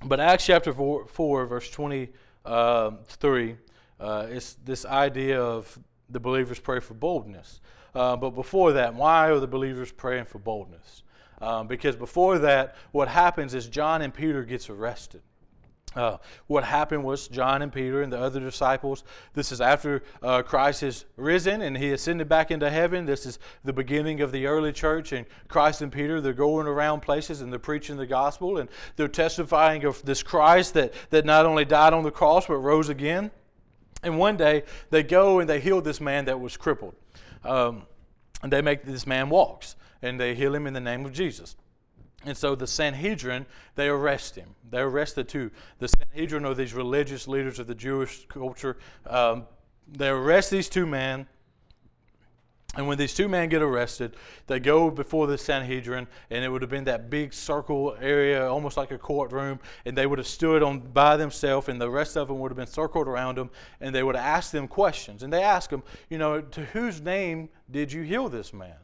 but 0.05 0.19
Acts 0.19 0.45
chapter 0.45 0.71
4, 0.71 1.07
4 1.07 1.45
verse 1.47 1.71
23, 1.71 2.13
um, 2.45 3.57
uh, 3.99 4.27
it's 4.29 4.53
this 4.63 4.85
idea 4.85 5.41
of 5.41 5.79
the 6.11 6.19
believers 6.19 6.59
pray 6.59 6.79
for 6.79 6.93
boldness. 6.93 7.59
Uh, 7.95 8.15
but 8.15 8.35
before 8.35 8.73
that, 8.73 8.93
why 8.93 9.31
are 9.31 9.39
the 9.39 9.47
believers 9.47 9.91
praying 9.91 10.25
for 10.25 10.37
boldness? 10.37 11.01
Um, 11.41 11.67
because 11.67 11.95
before 11.95 12.37
that, 12.39 12.75
what 12.91 13.07
happens 13.07 13.53
is 13.53 13.67
John 13.67 14.01
and 14.01 14.13
Peter 14.13 14.43
gets 14.43 14.69
arrested. 14.69 15.21
Uh, 15.93 16.17
what 16.47 16.63
happened 16.63 17.03
was 17.03 17.27
John 17.27 17.61
and 17.61 17.73
Peter 17.73 18.01
and 18.01 18.13
the 18.13 18.19
other 18.19 18.39
disciples. 18.39 19.03
This 19.33 19.51
is 19.51 19.59
after 19.59 20.03
uh, 20.23 20.41
Christ 20.41 20.81
has 20.81 21.03
risen 21.17 21.61
and 21.61 21.77
he 21.77 21.91
ascended 21.91 22.29
back 22.29 22.49
into 22.49 22.69
heaven. 22.69 23.05
This 23.05 23.25
is 23.25 23.39
the 23.65 23.73
beginning 23.73 24.21
of 24.21 24.31
the 24.31 24.45
early 24.45 24.71
church. 24.71 25.11
And 25.11 25.25
Christ 25.49 25.81
and 25.81 25.91
Peter, 25.91 26.21
they're 26.21 26.31
going 26.31 26.65
around 26.65 27.01
places 27.01 27.41
and 27.41 27.51
they're 27.51 27.59
preaching 27.59 27.97
the 27.97 28.05
gospel 28.05 28.57
and 28.57 28.69
they're 28.95 29.09
testifying 29.09 29.83
of 29.83 30.01
this 30.05 30.23
Christ 30.23 30.75
that, 30.75 30.93
that 31.09 31.25
not 31.25 31.45
only 31.45 31.65
died 31.65 31.93
on 31.93 32.03
the 32.03 32.11
cross 32.11 32.47
but 32.47 32.57
rose 32.57 32.87
again. 32.87 33.29
And 34.01 34.17
one 34.17 34.37
day 34.37 34.63
they 34.91 35.03
go 35.03 35.39
and 35.39 35.49
they 35.49 35.59
heal 35.59 35.81
this 35.81 35.99
man 35.99 36.25
that 36.25 36.39
was 36.39 36.55
crippled. 36.55 36.95
Um, 37.43 37.83
and 38.41 38.51
they 38.51 38.61
make 38.61 38.85
this 38.85 39.05
man 39.05 39.29
walks 39.29 39.75
and 40.01 40.19
they 40.19 40.35
heal 40.35 40.53
him 40.53 40.67
in 40.67 40.73
the 40.73 40.79
name 40.79 41.05
of 41.05 41.13
Jesus. 41.13 41.55
And 42.23 42.37
so 42.37 42.53
the 42.53 42.67
Sanhedrin, 42.67 43.45
they 43.75 43.87
arrest 43.87 44.35
him. 44.35 44.55
They 44.69 44.79
arrest 44.79 45.15
the 45.15 45.23
two. 45.23 45.49
The 45.79 45.87
Sanhedrin 45.87 46.45
are 46.45 46.53
these 46.53 46.73
religious 46.73 47.27
leaders 47.27 47.57
of 47.57 47.67
the 47.67 47.75
Jewish 47.75 48.27
culture. 48.27 48.77
Um, 49.07 49.47
they 49.87 50.09
arrest 50.09 50.51
these 50.51 50.69
two 50.69 50.85
men. 50.85 51.27
And 52.75 52.87
when 52.87 52.97
these 52.97 53.13
two 53.13 53.27
men 53.27 53.49
get 53.49 53.61
arrested, 53.61 54.15
they 54.47 54.57
go 54.57 54.89
before 54.89 55.27
the 55.27 55.37
Sanhedrin, 55.37 56.07
and 56.29 56.45
it 56.45 56.47
would 56.47 56.61
have 56.61 56.71
been 56.71 56.85
that 56.85 57.09
big 57.09 57.33
circle 57.33 57.97
area, 57.99 58.47
almost 58.47 58.77
like 58.77 58.91
a 58.91 58.97
courtroom, 58.97 59.59
and 59.83 59.97
they 59.97 60.07
would 60.07 60.19
have 60.19 60.27
stood 60.27 60.63
on 60.63 60.79
by 60.79 61.17
themselves, 61.17 61.67
and 61.67 61.81
the 61.81 61.89
rest 61.89 62.15
of 62.15 62.29
them 62.29 62.39
would 62.39 62.49
have 62.49 62.57
been 62.57 62.67
circled 62.67 63.09
around 63.09 63.37
them, 63.37 63.49
and 63.81 63.93
they 63.93 64.03
would 64.03 64.15
have 64.15 64.23
asked 64.23 64.53
them 64.53 64.69
questions. 64.69 65.21
And 65.21 65.33
they 65.33 65.43
ask 65.43 65.69
them, 65.69 65.83
you 66.09 66.17
know, 66.17 66.39
to 66.39 66.63
whose 66.67 67.01
name 67.01 67.49
did 67.69 67.91
you 67.91 68.03
heal 68.03 68.29
this 68.29 68.53
man? 68.53 68.77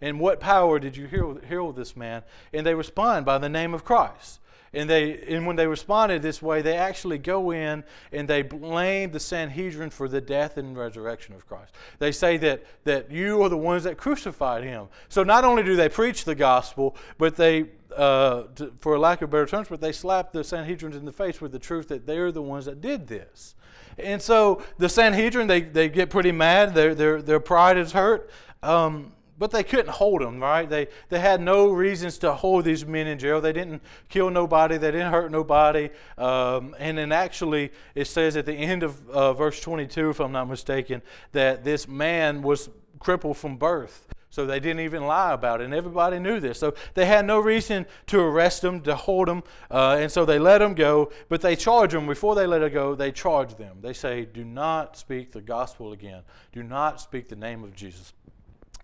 And 0.00 0.20
what 0.20 0.40
power 0.40 0.78
did 0.78 0.96
you 0.96 1.06
heal, 1.06 1.40
heal 1.48 1.72
this 1.72 1.96
man? 1.96 2.22
And 2.52 2.64
they 2.64 2.74
respond 2.74 3.26
by 3.26 3.38
the 3.38 3.48
name 3.48 3.74
of 3.74 3.84
Christ. 3.84 4.40
And 4.72 4.88
they 4.88 5.18
and 5.28 5.46
when 5.46 5.56
they 5.56 5.66
responded 5.66 6.20
this 6.20 6.42
way, 6.42 6.60
they 6.60 6.76
actually 6.76 7.16
go 7.16 7.52
in 7.52 7.84
and 8.12 8.28
they 8.28 8.42
blame 8.42 9.12
the 9.12 9.20
Sanhedrin 9.20 9.88
for 9.88 10.08
the 10.08 10.20
death 10.20 10.58
and 10.58 10.76
resurrection 10.76 11.34
of 11.34 11.46
Christ. 11.46 11.74
They 11.98 12.12
say 12.12 12.36
that 12.36 12.64
that 12.84 13.10
you 13.10 13.42
are 13.42 13.48
the 13.48 13.56
ones 13.56 13.84
that 13.84 13.96
crucified 13.96 14.64
him. 14.64 14.88
So 15.08 15.22
not 15.22 15.44
only 15.44 15.62
do 15.62 15.74
they 15.74 15.88
preach 15.88 16.24
the 16.24 16.34
gospel, 16.34 16.96
but 17.16 17.36
they 17.36 17.70
uh, 17.96 18.44
to, 18.56 18.72
for 18.80 18.98
lack 18.98 19.22
of 19.22 19.30
better 19.30 19.46
terms, 19.46 19.68
but 19.68 19.80
they 19.80 19.92
slap 19.92 20.32
the 20.32 20.44
Sanhedrin 20.44 20.92
in 20.92 21.06
the 21.06 21.12
face 21.12 21.40
with 21.40 21.52
the 21.52 21.58
truth 21.58 21.88
that 21.88 22.06
they're 22.06 22.30
the 22.30 22.42
ones 22.42 22.66
that 22.66 22.80
did 22.80 23.06
this. 23.06 23.54
And 23.98 24.22
so 24.22 24.62
the 24.76 24.88
Sanhedrin, 24.88 25.48
they, 25.48 25.62
they 25.62 25.88
get 25.88 26.10
pretty 26.10 26.30
mad. 26.30 26.74
Their, 26.74 26.94
their, 26.94 27.20
their 27.22 27.40
pride 27.40 27.76
is 27.76 27.92
hurt. 27.92 28.30
Um, 28.62 29.12
but 29.38 29.50
they 29.50 29.62
couldn't 29.62 29.90
hold 29.90 30.20
them, 30.20 30.40
right? 30.40 30.68
They, 30.68 30.88
they 31.08 31.20
had 31.20 31.40
no 31.40 31.68
reasons 31.70 32.18
to 32.18 32.32
hold 32.32 32.64
these 32.64 32.84
men 32.84 33.06
in 33.06 33.18
jail. 33.18 33.40
They 33.40 33.52
didn't 33.52 33.82
kill 34.08 34.30
nobody, 34.30 34.76
they 34.76 34.90
didn't 34.90 35.12
hurt 35.12 35.30
nobody. 35.30 35.90
Um, 36.16 36.74
and 36.78 36.98
then 36.98 37.12
actually, 37.12 37.70
it 37.94 38.06
says 38.06 38.36
at 38.36 38.46
the 38.46 38.54
end 38.54 38.82
of 38.82 39.08
uh, 39.10 39.32
verse 39.32 39.60
22, 39.60 40.10
if 40.10 40.20
I'm 40.20 40.32
not 40.32 40.48
mistaken, 40.48 41.02
that 41.32 41.64
this 41.64 41.86
man 41.86 42.42
was 42.42 42.68
crippled 42.98 43.36
from 43.36 43.56
birth. 43.56 44.08
So 44.30 44.44
they 44.44 44.60
didn't 44.60 44.80
even 44.80 45.06
lie 45.06 45.32
about 45.32 45.62
it, 45.62 45.64
and 45.64 45.74
everybody 45.74 46.18
knew 46.18 46.38
this. 46.38 46.58
So 46.58 46.74
they 46.92 47.06
had 47.06 47.24
no 47.24 47.38
reason 47.38 47.86
to 48.08 48.20
arrest 48.20 48.62
him, 48.62 48.82
to 48.82 48.94
hold 48.94 49.26
him, 49.26 49.42
uh, 49.70 49.96
and 49.98 50.12
so 50.12 50.26
they 50.26 50.38
let 50.38 50.60
him 50.60 50.74
go. 50.74 51.10
But 51.30 51.40
they 51.40 51.56
charge 51.56 51.94
him 51.94 52.06
before 52.06 52.34
they 52.34 52.46
let 52.46 52.62
him 52.62 52.72
go. 52.72 52.94
They 52.94 53.10
charge 53.10 53.54
them. 53.54 53.78
They 53.80 53.94
say, 53.94 54.26
"Do 54.26 54.44
not 54.44 54.98
speak 54.98 55.32
the 55.32 55.40
gospel 55.40 55.92
again. 55.92 56.22
Do 56.52 56.62
not 56.62 57.00
speak 57.00 57.28
the 57.28 57.36
name 57.36 57.64
of 57.64 57.74
Jesus." 57.74 58.12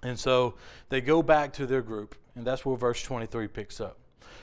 And 0.05 0.19
so 0.19 0.55
they 0.91 1.01
go 1.01 1.23
back 1.23 1.53
to 1.55 1.67
their 1.67 1.83
group, 1.83 2.15
and 2.37 2.47
that's 2.47 2.65
where 2.65 2.77
verse 2.77 3.03
23 3.03 3.49
picks 3.49 3.81
up. 3.81 3.99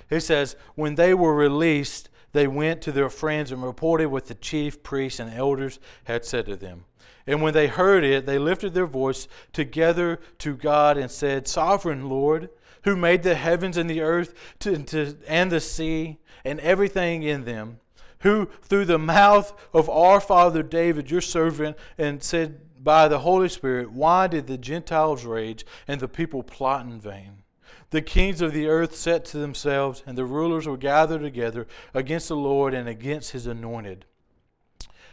It 0.09 0.21
says, 0.21 0.55
When 0.75 0.95
they 0.95 1.13
were 1.13 1.35
released, 1.35 2.09
they 2.33 2.47
went 2.47 2.81
to 2.81 2.91
their 2.91 3.09
friends 3.09 3.51
and 3.51 3.63
reported 3.63 4.07
what 4.07 4.25
the 4.25 4.35
chief 4.35 4.83
priests 4.83 5.19
and 5.19 5.33
elders 5.33 5.79
had 6.05 6.25
said 6.25 6.45
to 6.47 6.55
them. 6.55 6.85
And 7.27 7.41
when 7.41 7.53
they 7.53 7.67
heard 7.67 8.03
it, 8.03 8.25
they 8.25 8.39
lifted 8.39 8.73
their 8.73 8.87
voice 8.87 9.27
together 9.53 10.19
to 10.39 10.55
God 10.55 10.97
and 10.97 11.11
said, 11.11 11.47
Sovereign 11.47 12.09
Lord, 12.09 12.49
who 12.83 12.95
made 12.95 13.23
the 13.23 13.35
heavens 13.35 13.77
and 13.77 13.89
the 13.89 14.01
earth 14.01 14.33
to, 14.59 14.77
to, 14.77 15.15
and 15.27 15.51
the 15.51 15.59
sea 15.59 16.17
and 16.43 16.59
everything 16.61 17.21
in 17.23 17.45
them, 17.45 17.79
who 18.19 18.47
through 18.63 18.85
the 18.85 18.97
mouth 18.97 19.53
of 19.73 19.89
our 19.89 20.19
father 20.19 20.63
David, 20.63 21.11
your 21.11 21.21
servant, 21.21 21.77
and 21.97 22.23
said, 22.23 22.59
by 22.83 23.07
the 23.07 23.19
Holy 23.19 23.49
Spirit, 23.49 23.91
why 23.91 24.27
did 24.27 24.47
the 24.47 24.57
Gentiles 24.57 25.25
rage 25.25 25.65
and 25.87 25.99
the 25.99 26.07
people 26.07 26.43
plot 26.43 26.85
in 26.85 26.99
vain? 26.99 27.43
The 27.91 28.01
kings 28.01 28.41
of 28.41 28.53
the 28.53 28.67
earth 28.67 28.95
set 28.95 29.25
to 29.25 29.37
themselves, 29.37 30.01
and 30.07 30.17
the 30.17 30.25
rulers 30.25 30.67
were 30.67 30.77
gathered 30.77 31.21
together 31.21 31.67
against 31.93 32.29
the 32.29 32.35
Lord 32.35 32.73
and 32.73 32.87
against 32.87 33.31
his 33.31 33.45
anointed. 33.45 34.05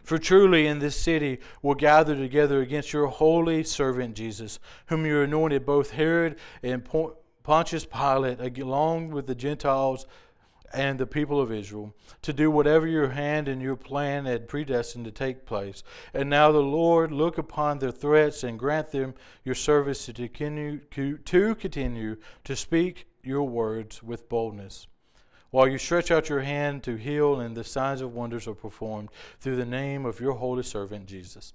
For 0.02 0.16
truly 0.16 0.66
in 0.66 0.78
this 0.78 0.96
city 0.96 1.38
will 1.60 1.74
gather 1.74 2.16
together 2.16 2.62
against 2.62 2.92
your 2.92 3.08
holy 3.08 3.62
servant 3.64 4.14
Jesus, 4.14 4.58
whom 4.86 5.04
you 5.04 5.20
anointed 5.20 5.66
both 5.66 5.90
Herod 5.90 6.36
and 6.62 6.88
Pontius 7.42 7.84
Pilate, 7.84 8.58
along 8.58 9.10
with 9.10 9.26
the 9.26 9.34
Gentiles 9.34 10.06
and 10.72 10.98
the 10.98 11.06
people 11.06 11.40
of 11.40 11.52
Israel 11.52 11.94
to 12.22 12.32
do 12.32 12.50
whatever 12.50 12.86
your 12.86 13.10
hand 13.10 13.48
and 13.48 13.62
your 13.62 13.76
plan 13.76 14.26
had 14.26 14.48
predestined 14.48 15.04
to 15.04 15.10
take 15.10 15.46
place. 15.46 15.82
And 16.12 16.28
now 16.28 16.52
the 16.52 16.58
Lord 16.58 17.12
look 17.12 17.38
upon 17.38 17.78
their 17.78 17.90
threats 17.90 18.44
and 18.44 18.58
grant 18.58 18.90
them 18.90 19.14
your 19.44 19.54
service 19.54 20.06
to 20.06 20.12
continue 20.12 20.78
to, 20.90 21.54
continue 21.54 22.16
to 22.44 22.56
speak 22.56 23.06
your 23.22 23.44
words 23.44 24.02
with 24.02 24.28
boldness. 24.28 24.86
While 25.50 25.68
you 25.68 25.78
stretch 25.78 26.10
out 26.10 26.28
your 26.28 26.40
hand 26.40 26.82
to 26.82 26.96
heal, 26.96 27.40
and 27.40 27.56
the 27.56 27.64
signs 27.64 28.02
of 28.02 28.12
wonders 28.12 28.46
are 28.46 28.54
performed 28.54 29.08
through 29.40 29.56
the 29.56 29.64
name 29.64 30.04
of 30.04 30.20
your 30.20 30.34
holy 30.34 30.62
servant 30.62 31.06
Jesus. 31.06 31.54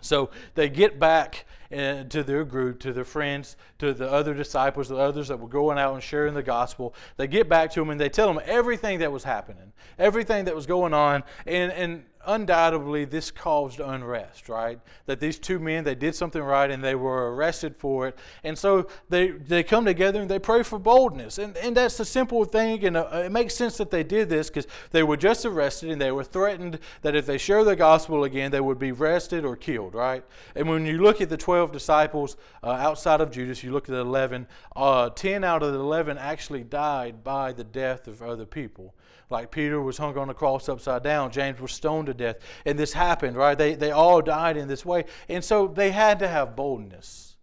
So 0.00 0.30
they 0.54 0.68
get 0.68 0.98
back 0.98 1.46
uh, 1.72 2.04
to 2.04 2.22
their 2.22 2.44
group, 2.44 2.78
to 2.80 2.92
their 2.92 3.04
friends, 3.04 3.56
to 3.78 3.92
the 3.92 4.10
other 4.10 4.34
disciples, 4.34 4.88
the 4.88 4.96
others 4.96 5.28
that 5.28 5.38
were 5.38 5.48
going 5.48 5.78
out 5.78 5.94
and 5.94 6.02
sharing 6.02 6.34
the 6.34 6.42
gospel. 6.42 6.94
They 7.16 7.26
get 7.26 7.48
back 7.48 7.72
to 7.72 7.80
them 7.80 7.90
and 7.90 8.00
they 8.00 8.08
tell 8.08 8.32
them 8.32 8.40
everything 8.44 9.00
that 9.00 9.10
was 9.10 9.24
happening, 9.24 9.72
everything 9.98 10.44
that 10.44 10.54
was 10.54 10.66
going 10.66 10.94
on. 10.94 11.24
And, 11.44 11.72
and 11.72 12.04
undoubtedly 12.26 13.04
this 13.04 13.30
caused 13.30 13.80
unrest, 13.80 14.48
right? 14.48 14.80
That 15.06 15.20
these 15.20 15.38
two 15.38 15.58
men, 15.58 15.84
they 15.84 15.94
did 15.94 16.14
something 16.14 16.42
right 16.42 16.70
and 16.70 16.82
they 16.82 16.94
were 16.94 17.34
arrested 17.34 17.76
for 17.76 18.08
it. 18.08 18.18
And 18.44 18.58
so 18.58 18.88
they, 19.08 19.28
they 19.28 19.62
come 19.62 19.84
together 19.84 20.20
and 20.20 20.30
they 20.30 20.38
pray 20.38 20.62
for 20.62 20.78
boldness. 20.78 21.38
And, 21.38 21.56
and 21.58 21.76
that's 21.76 22.00
a 22.00 22.04
simple 22.04 22.44
thing. 22.44 22.84
And 22.84 22.96
uh, 22.96 23.22
it 23.24 23.32
makes 23.32 23.54
sense 23.54 23.76
that 23.78 23.90
they 23.90 24.02
did 24.02 24.28
this 24.28 24.48
because 24.48 24.66
they 24.90 25.02
were 25.02 25.16
just 25.16 25.44
arrested 25.44 25.90
and 25.90 26.00
they 26.00 26.12
were 26.12 26.24
threatened 26.24 26.78
that 27.02 27.14
if 27.14 27.26
they 27.26 27.38
share 27.38 27.64
the 27.64 27.76
gospel 27.76 28.24
again, 28.24 28.50
they 28.50 28.60
would 28.60 28.78
be 28.78 28.90
arrested 28.90 29.44
or 29.44 29.56
killed, 29.56 29.94
right? 29.94 30.24
And 30.54 30.68
when 30.68 30.84
you 30.84 30.98
look 30.98 31.20
at 31.20 31.28
the 31.28 31.36
12 31.36 31.72
disciples 31.72 32.36
uh, 32.62 32.70
outside 32.70 33.20
of 33.20 33.30
Judas, 33.30 33.62
you 33.62 33.72
look 33.72 33.88
at 33.88 33.94
the 33.94 34.00
11, 34.00 34.46
uh, 34.74 35.10
10 35.10 35.44
out 35.44 35.62
of 35.62 35.72
the 35.72 35.78
11 35.78 36.18
actually 36.18 36.64
died 36.64 37.22
by 37.22 37.52
the 37.52 37.64
death 37.64 38.08
of 38.08 38.20
other 38.20 38.44
people 38.44 38.94
like 39.30 39.50
Peter 39.50 39.80
was 39.80 39.98
hung 39.98 40.16
on 40.16 40.28
the 40.28 40.34
cross 40.34 40.68
upside 40.68 41.02
down, 41.02 41.30
James 41.30 41.60
was 41.60 41.72
stoned 41.72 42.06
to 42.06 42.14
death, 42.14 42.36
and 42.64 42.78
this 42.78 42.92
happened, 42.92 43.36
right? 43.36 43.58
They, 43.58 43.74
they 43.74 43.90
all 43.90 44.22
died 44.22 44.56
in 44.56 44.68
this 44.68 44.84
way. 44.84 45.04
And 45.28 45.44
so 45.44 45.66
they 45.66 45.90
had 45.90 46.18
to 46.20 46.28
have 46.28 46.54
boldness. 46.54 47.36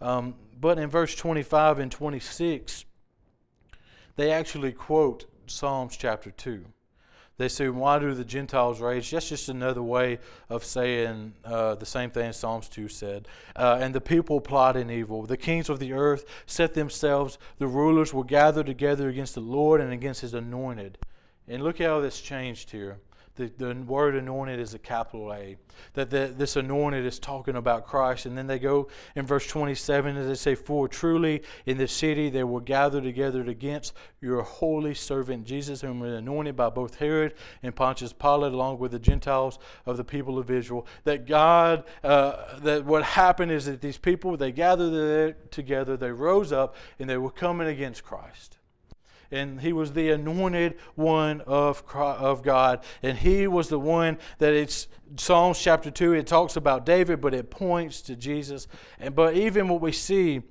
Um, 0.00 0.34
but 0.58 0.78
in 0.78 0.88
verse 0.88 1.14
25 1.14 1.78
and 1.78 1.92
26, 1.92 2.84
they 4.16 4.32
actually 4.32 4.72
quote 4.72 5.26
Psalms 5.46 5.96
chapter 5.96 6.30
2. 6.30 6.64
They 7.38 7.48
say, 7.48 7.68
Why 7.68 8.00
do 8.00 8.12
the 8.14 8.24
Gentiles 8.24 8.80
rage? 8.80 9.12
That's 9.12 9.28
just 9.28 9.48
another 9.48 9.82
way 9.82 10.18
of 10.48 10.64
saying 10.64 11.34
uh, 11.44 11.76
the 11.76 11.86
same 11.86 12.10
thing 12.10 12.32
Psalms 12.32 12.68
2 12.68 12.88
said. 12.88 13.28
Uh, 13.54 13.78
and 13.80 13.94
the 13.94 14.00
people 14.00 14.40
plot 14.40 14.76
in 14.76 14.90
evil. 14.90 15.24
The 15.24 15.36
kings 15.36 15.68
of 15.68 15.78
the 15.78 15.92
earth 15.92 16.24
set 16.46 16.74
themselves, 16.74 17.38
the 17.58 17.68
rulers 17.68 18.12
will 18.12 18.24
gather 18.24 18.64
together 18.64 19.08
against 19.08 19.36
the 19.36 19.40
Lord 19.40 19.80
and 19.80 19.92
against 19.92 20.20
his 20.20 20.34
anointed. 20.34 20.98
And 21.48 21.62
look 21.62 21.78
how 21.78 22.00
this 22.00 22.20
changed 22.20 22.70
here. 22.70 22.98
The, 23.38 23.52
the 23.56 23.72
word 23.86 24.16
anointed 24.16 24.58
is 24.58 24.74
a 24.74 24.80
capital 24.80 25.32
A. 25.32 25.56
That 25.94 26.10
the, 26.10 26.34
this 26.36 26.56
anointed 26.56 27.06
is 27.06 27.20
talking 27.20 27.54
about 27.54 27.86
Christ. 27.86 28.26
And 28.26 28.36
then 28.36 28.48
they 28.48 28.58
go 28.58 28.88
in 29.14 29.26
verse 29.26 29.46
27 29.46 30.16
as 30.16 30.26
they 30.26 30.34
say, 30.34 30.54
For 30.56 30.88
truly 30.88 31.42
in 31.64 31.78
the 31.78 31.86
city 31.86 32.30
they 32.30 32.42
will 32.42 32.58
gather 32.58 33.00
together 33.00 33.42
against 33.42 33.94
your 34.20 34.42
holy 34.42 34.92
servant 34.92 35.46
Jesus, 35.46 35.80
whom 35.80 36.00
was 36.00 36.14
anointed 36.14 36.56
by 36.56 36.68
both 36.68 36.96
Herod 36.96 37.34
and 37.62 37.76
Pontius 37.76 38.12
Pilate, 38.12 38.52
along 38.52 38.80
with 38.80 38.90
the 38.90 38.98
Gentiles 38.98 39.60
of 39.86 39.96
the 39.96 40.04
people 40.04 40.36
of 40.36 40.50
Israel. 40.50 40.84
That 41.04 41.24
God, 41.24 41.84
uh, 42.02 42.58
that 42.58 42.84
what 42.84 43.04
happened 43.04 43.52
is 43.52 43.66
that 43.66 43.80
these 43.80 43.98
people, 43.98 44.36
they 44.36 44.50
gathered 44.50 45.50
together, 45.52 45.96
they 45.96 46.10
rose 46.10 46.50
up, 46.50 46.74
and 46.98 47.08
they 47.08 47.18
were 47.18 47.30
coming 47.30 47.68
against 47.68 48.02
Christ 48.02 48.57
and 49.30 49.60
he 49.60 49.72
was 49.72 49.92
the 49.92 50.10
anointed 50.10 50.76
one 50.94 51.40
of, 51.42 51.82
of 51.94 52.42
God. 52.42 52.84
And 53.02 53.18
he 53.18 53.46
was 53.46 53.68
the 53.68 53.78
one 53.78 54.18
that 54.38 54.52
it's 54.52 54.88
Psalms 55.16 55.58
chapter 55.58 55.90
2, 55.90 56.14
it 56.14 56.26
talks 56.26 56.56
about 56.56 56.84
David, 56.84 57.20
but 57.20 57.34
it 57.34 57.50
points 57.50 58.00
to 58.02 58.16
Jesus. 58.16 58.66
And 58.98 59.14
but 59.14 59.34
even 59.34 59.68
what 59.68 59.80
we 59.80 59.92
see 59.92 60.42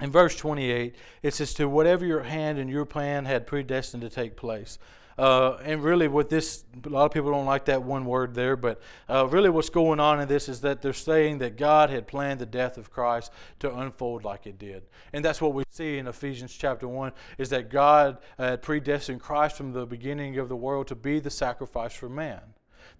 in 0.00 0.10
verse 0.10 0.36
28, 0.36 0.94
it 1.22 1.34
says, 1.34 1.54
To 1.54 1.68
whatever 1.68 2.06
your 2.06 2.22
hand 2.22 2.58
and 2.58 2.70
your 2.70 2.86
plan 2.86 3.26
had 3.26 3.46
predestined 3.46 4.02
to 4.02 4.10
take 4.10 4.36
place. 4.36 4.78
Uh, 5.20 5.58
and 5.66 5.84
really, 5.84 6.08
what 6.08 6.30
this, 6.30 6.64
a 6.82 6.88
lot 6.88 7.04
of 7.04 7.12
people 7.12 7.30
don't 7.30 7.44
like 7.44 7.66
that 7.66 7.82
one 7.82 8.06
word 8.06 8.34
there, 8.34 8.56
but 8.56 8.80
uh, 9.06 9.26
really 9.26 9.50
what's 9.50 9.68
going 9.68 10.00
on 10.00 10.18
in 10.18 10.26
this 10.26 10.48
is 10.48 10.62
that 10.62 10.80
they're 10.80 10.94
saying 10.94 11.36
that 11.36 11.58
God 11.58 11.90
had 11.90 12.06
planned 12.06 12.40
the 12.40 12.46
death 12.46 12.78
of 12.78 12.90
Christ 12.90 13.30
to 13.58 13.70
unfold 13.70 14.24
like 14.24 14.46
it 14.46 14.58
did. 14.58 14.84
And 15.12 15.22
that's 15.22 15.42
what 15.42 15.52
we 15.52 15.64
see 15.68 15.98
in 15.98 16.06
Ephesians 16.06 16.54
chapter 16.54 16.88
1 16.88 17.12
is 17.36 17.50
that 17.50 17.68
God 17.68 18.16
had 18.38 18.62
predestined 18.62 19.20
Christ 19.20 19.58
from 19.58 19.74
the 19.74 19.84
beginning 19.84 20.38
of 20.38 20.48
the 20.48 20.56
world 20.56 20.86
to 20.86 20.94
be 20.94 21.20
the 21.20 21.28
sacrifice 21.28 21.92
for 21.92 22.08
man. 22.08 22.40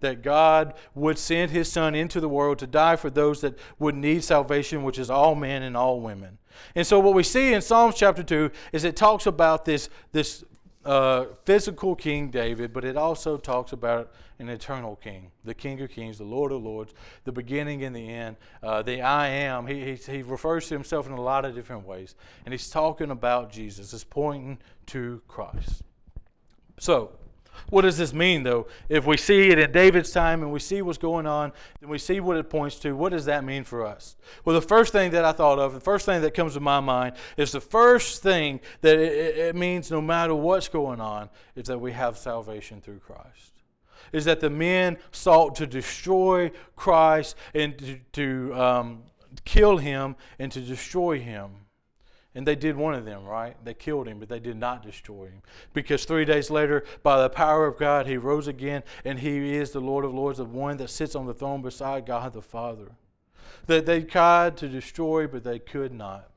that 0.01 0.21
God 0.21 0.75
would 0.93 1.17
send 1.17 1.49
his 1.49 1.71
son 1.71 1.95
into 1.95 2.19
the 2.19 2.29
world 2.29 2.59
to 2.59 2.67
die 2.67 2.97
for 2.97 3.09
those 3.09 3.41
that 3.41 3.57
would 3.79 3.95
need 3.95 4.23
salvation, 4.23 4.83
which 4.83 4.99
is 4.99 5.09
all 5.09 5.33
men 5.33 5.63
and 5.63 5.75
all 5.75 5.99
women. 5.99 6.37
And 6.75 6.85
so, 6.85 6.99
what 6.99 7.13
we 7.13 7.23
see 7.23 7.53
in 7.53 7.61
Psalms 7.61 7.95
chapter 7.95 8.23
2 8.23 8.51
is 8.73 8.83
it 8.83 8.95
talks 8.95 9.25
about 9.25 9.65
this, 9.65 9.89
this 10.11 10.43
uh, 10.85 11.25
physical 11.45 11.95
King 11.95 12.29
David, 12.29 12.73
but 12.73 12.83
it 12.83 12.97
also 12.97 13.37
talks 13.37 13.71
about 13.71 14.11
an 14.39 14.49
eternal 14.49 14.95
King, 14.95 15.31
the 15.43 15.53
King 15.53 15.79
of 15.81 15.91
Kings, 15.91 16.17
the 16.17 16.23
Lord 16.23 16.51
of 16.51 16.63
Lords, 16.63 16.93
the 17.23 17.31
beginning 17.31 17.83
and 17.83 17.95
the 17.95 18.09
end, 18.09 18.37
uh, 18.63 18.81
the 18.81 19.01
I 19.01 19.27
am. 19.27 19.67
He, 19.67 19.95
he, 19.95 19.95
he 19.95 20.23
refers 20.23 20.67
to 20.69 20.73
himself 20.73 21.05
in 21.05 21.13
a 21.13 21.21
lot 21.21 21.45
of 21.45 21.53
different 21.53 21.85
ways, 21.85 22.15
and 22.45 22.53
he's 22.53 22.69
talking 22.69 23.11
about 23.11 23.51
Jesus. 23.51 23.93
It's 23.93 24.03
pointing 24.03 24.57
to 24.87 25.21
Christ. 25.27 25.83
So, 26.79 27.11
what 27.69 27.81
does 27.81 27.97
this 27.97 28.13
mean, 28.13 28.43
though? 28.43 28.67
If 28.89 29.05
we 29.05 29.17
see 29.17 29.49
it 29.49 29.59
in 29.59 29.71
David's 29.71 30.11
time 30.11 30.41
and 30.43 30.51
we 30.51 30.59
see 30.59 30.81
what's 30.81 30.97
going 30.97 31.25
on, 31.25 31.53
and 31.81 31.89
we 31.89 31.97
see 31.97 32.19
what 32.19 32.37
it 32.37 32.49
points 32.49 32.77
to, 32.79 32.95
what 32.95 33.11
does 33.11 33.25
that 33.25 33.43
mean 33.43 33.63
for 33.63 33.85
us? 33.85 34.15
Well, 34.43 34.59
the 34.59 34.65
first 34.65 34.91
thing 34.91 35.11
that 35.11 35.23
I 35.23 35.31
thought 35.31 35.59
of, 35.59 35.73
the 35.73 35.79
first 35.79 36.05
thing 36.05 36.21
that 36.21 36.33
comes 36.33 36.53
to 36.55 36.59
my 36.59 36.79
mind, 36.79 37.15
is 37.37 37.51
the 37.51 37.61
first 37.61 38.21
thing 38.21 38.59
that 38.81 38.97
it, 38.97 39.37
it 39.37 39.55
means 39.55 39.89
no 39.89 40.01
matter 40.01 40.35
what's 40.35 40.67
going 40.67 40.99
on, 40.99 41.29
is 41.55 41.67
that 41.67 41.79
we 41.79 41.91
have 41.93 42.17
salvation 42.17 42.81
through 42.81 42.99
Christ. 42.99 43.51
Is 44.11 44.25
that 44.25 44.41
the 44.41 44.49
men 44.49 44.97
sought 45.11 45.55
to 45.55 45.67
destroy 45.67 46.51
Christ 46.75 47.37
and 47.53 47.77
to, 47.77 47.99
to 48.13 48.55
um, 48.55 49.03
kill 49.45 49.77
him 49.77 50.15
and 50.39 50.51
to 50.51 50.59
destroy 50.59 51.19
him. 51.19 51.51
And 52.33 52.47
they 52.47 52.55
did 52.55 52.77
one 52.77 52.93
of 52.93 53.03
them, 53.03 53.25
right? 53.25 53.57
They 53.63 53.73
killed 53.73 54.07
him, 54.07 54.19
but 54.19 54.29
they 54.29 54.39
did 54.39 54.55
not 54.55 54.83
destroy 54.83 55.25
him. 55.25 55.41
Because 55.73 56.05
three 56.05 56.23
days 56.23 56.49
later, 56.49 56.85
by 57.03 57.21
the 57.21 57.29
power 57.29 57.67
of 57.67 57.77
God, 57.77 58.07
he 58.07 58.15
rose 58.15 58.47
again, 58.47 58.83
and 59.03 59.19
he 59.19 59.55
is 59.55 59.71
the 59.71 59.81
Lord 59.81 60.05
of 60.05 60.13
Lords, 60.13 60.37
the 60.37 60.45
one 60.45 60.77
that 60.77 60.89
sits 60.89 61.13
on 61.13 61.25
the 61.25 61.33
throne 61.33 61.61
beside 61.61 62.05
God 62.05 62.31
the 62.31 62.41
Father. 62.41 62.91
That 63.67 63.85
they 63.85 64.01
tried 64.01 64.55
to 64.57 64.69
destroy, 64.69 65.27
but 65.27 65.43
they 65.43 65.59
could 65.59 65.93
not. 65.93 66.29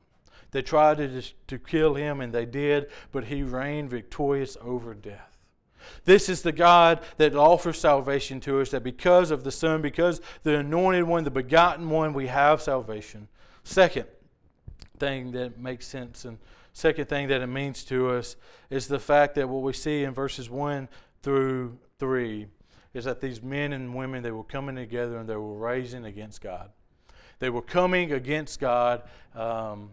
They 0.51 0.61
tried 0.61 0.97
to, 0.97 1.21
to 1.47 1.57
kill 1.57 1.95
him, 1.95 2.19
and 2.19 2.33
they 2.33 2.45
did, 2.45 2.87
but 3.11 3.25
he 3.25 3.43
reigned 3.43 3.89
victorious 3.89 4.57
over 4.61 4.93
death. 4.93 5.37
This 6.03 6.29
is 6.29 6.41
the 6.41 6.51
God 6.51 7.01
that 7.17 7.35
offers 7.35 7.79
salvation 7.79 8.39
to 8.41 8.59
us, 8.59 8.71
that 8.71 8.83
because 8.83 9.31
of 9.31 9.43
the 9.43 9.51
Son, 9.51 9.81
because 9.81 10.19
the 10.43 10.57
anointed 10.57 11.05
one, 11.05 11.23
the 11.23 11.31
begotten 11.31 11.89
one, 11.89 12.13
we 12.13 12.27
have 12.27 12.61
salvation. 12.61 13.27
Second, 13.63 14.05
thing 14.99 15.31
that 15.31 15.57
makes 15.57 15.87
sense. 15.87 16.25
And 16.25 16.37
second 16.73 17.07
thing 17.07 17.27
that 17.29 17.41
it 17.41 17.47
means 17.47 17.83
to 17.85 18.09
us 18.09 18.35
is 18.69 18.87
the 18.87 18.99
fact 18.99 19.35
that 19.35 19.47
what 19.47 19.61
we 19.61 19.73
see 19.73 20.03
in 20.03 20.13
verses 20.13 20.49
1 20.49 20.87
through 21.21 21.77
3 21.99 22.47
is 22.93 23.05
that 23.05 23.21
these 23.21 23.41
men 23.41 23.73
and 23.73 23.93
women, 23.93 24.23
they 24.23 24.31
were 24.31 24.43
coming 24.43 24.75
together 24.75 25.17
and 25.17 25.27
they 25.27 25.35
were 25.35 25.57
raising 25.57 26.05
against 26.05 26.41
God. 26.41 26.69
They 27.39 27.49
were 27.49 27.61
coming 27.61 28.13
against 28.13 28.59
God, 28.59 29.03
um, 29.35 29.89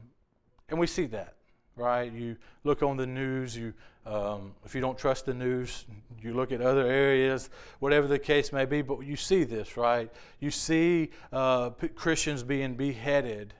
and 0.68 0.78
we 0.78 0.86
see 0.86 1.06
that, 1.06 1.34
right? 1.74 2.12
You 2.12 2.36
look 2.62 2.82
on 2.84 2.96
the 2.96 3.06
news, 3.06 3.56
you 3.56 3.74
um, 4.04 4.54
if 4.64 4.74
you 4.74 4.80
don't 4.80 4.98
trust 4.98 5.26
the 5.26 5.34
news, 5.34 5.84
you 6.20 6.34
look 6.34 6.50
at 6.50 6.60
other 6.60 6.86
areas, 6.86 7.50
whatever 7.78 8.08
the 8.08 8.18
case 8.18 8.52
may 8.52 8.64
be, 8.64 8.82
but 8.82 9.00
you 9.00 9.14
see 9.14 9.44
this, 9.44 9.76
right? 9.76 10.10
You 10.40 10.50
see 10.50 11.10
uh, 11.32 11.70
Christians 11.94 12.42
being 12.42 12.74
beheaded 12.74 13.54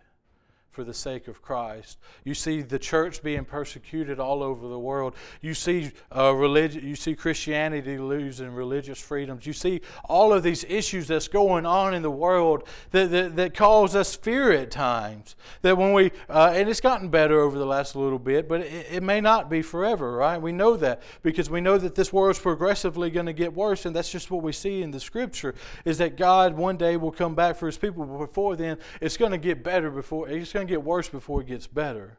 for 0.73 0.85
the 0.85 0.95
sake 0.95 1.29
of 1.29 1.43
Christ. 1.43 1.99
You 2.25 2.33
see 2.33 2.63
the 2.63 2.79
church 2.79 3.23
being 3.23 3.45
persecuted 3.45 4.19
all 4.19 4.43
over 4.43 4.67
the 4.67 4.79
world. 4.79 5.15
You 5.43 5.53
see 5.53 5.93
uh, 6.17 6.35
religion, 6.35 6.87
you 6.87 6.97
see 6.97 7.15
Christianity 7.15 7.99
losing 7.99 8.53
religious 8.55 8.99
freedoms. 8.99 9.47
You 9.47 9.53
see 9.53 9.83
all 10.07 10.33
of 10.33 10.43
these 10.43 10.65
issues 10.65 11.07
that's 11.07 11.29
going 11.29 11.67
on 11.67 11.93
in 11.93 12.01
the 12.01 12.11
world 12.11 12.67
that, 12.91 13.11
that, 13.11 13.37
that 13.37 13.55
cause 13.55 13.95
us 13.95 14.17
fear 14.17 14.51
at 14.51 14.71
times. 14.71 15.37
That 15.61 15.77
when 15.77 15.93
we, 15.93 16.11
uh, 16.31 16.53
and 16.55 16.71
it's 16.71 16.81
gotten 16.81 17.11
better 17.11 17.39
over 17.41 17.59
the 17.59 17.67
last 17.67 17.95
little 17.95 18.19
bit, 18.19 18.49
but 18.49 18.63
it, 18.63 18.87
it 18.91 19.03
may 19.03 19.21
not 19.21 19.51
be 19.51 19.61
forever, 19.61 20.17
right? 20.17 20.41
We 20.41 20.53
know 20.53 20.79
that 20.79 21.03
because 21.23 21.51
we 21.51 21.61
know 21.61 21.77
that 21.77 21.95
this 21.95 22.15
world's 22.15 22.39
progressively 22.39 23.11
going 23.11 23.27
to 23.27 23.35
get 23.35 23.53
worse, 23.53 23.85
and 23.85 23.95
that's 23.95 24.11
just 24.11 24.31
what 24.31 24.43
we 24.43 24.53
see 24.53 24.83
in 24.83 24.91
the 24.91 25.01
scripture 25.01 25.55
is 25.85 25.99
that 25.99 26.17
God 26.17 26.57
one 26.57 26.79
day 26.79 26.97
will 26.97 27.13
come 27.13 27.35
back 27.35 27.57
for 27.57 27.67
his 27.67 27.77
people, 27.77 28.07
but 28.07 28.19
before 28.19 28.57
then, 28.57 28.79
it's 29.03 29.19
going 29.19 29.33
to 29.33 29.39
get 29.39 29.63
better 29.63 29.91
before, 29.91 30.31
it's 30.31 30.53
going 30.53 30.62
to 30.67 30.71
get 30.73 30.83
worse 30.83 31.09
before 31.09 31.41
it 31.41 31.47
gets 31.47 31.67
better. 31.67 32.19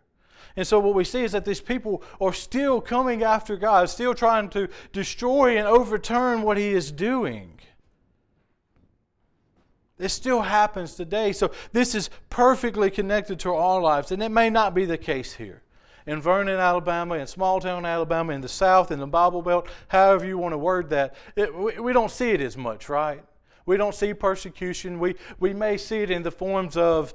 And 0.55 0.67
so 0.67 0.79
what 0.79 0.93
we 0.93 1.03
see 1.03 1.23
is 1.23 1.31
that 1.31 1.45
these 1.45 1.61
people 1.61 2.03
are 2.21 2.33
still 2.33 2.79
coming 2.79 3.23
after 3.23 3.57
God, 3.57 3.89
still 3.89 4.13
trying 4.13 4.49
to 4.49 4.67
destroy 4.91 5.57
and 5.57 5.67
overturn 5.67 6.43
what 6.43 6.57
He 6.57 6.73
is 6.73 6.91
doing. 6.91 7.59
It 9.97 10.09
still 10.09 10.41
happens 10.41 10.95
today. 10.95 11.31
So 11.31 11.51
this 11.71 11.95
is 11.95 12.09
perfectly 12.29 12.91
connected 12.91 13.39
to 13.41 13.53
our 13.53 13.81
lives, 13.81 14.11
and 14.11 14.21
it 14.21 14.29
may 14.29 14.49
not 14.49 14.73
be 14.73 14.85
the 14.85 14.97
case 14.97 15.33
here. 15.33 15.61
In 16.05 16.21
Vernon, 16.21 16.59
Alabama, 16.59 17.15
in 17.15 17.27
small 17.27 17.61
town 17.61 17.85
Alabama, 17.85 18.33
in 18.33 18.41
the 18.41 18.49
South, 18.49 18.91
in 18.91 18.99
the 18.99 19.07
Bible 19.07 19.41
Belt, 19.41 19.67
however 19.87 20.25
you 20.25 20.37
want 20.37 20.51
to 20.51 20.57
word 20.57 20.89
that, 20.89 21.15
it, 21.35 21.55
we, 21.55 21.79
we 21.79 21.93
don't 21.93 22.11
see 22.11 22.31
it 22.31 22.41
as 22.41 22.57
much, 22.57 22.89
right? 22.89 23.23
We 23.65 23.77
don't 23.77 23.95
see 23.95 24.13
persecution. 24.13 24.99
We, 24.99 25.15
we 25.39 25.53
may 25.53 25.77
see 25.77 25.99
it 25.99 26.11
in 26.11 26.21
the 26.21 26.31
forms 26.31 26.75
of 26.75 27.13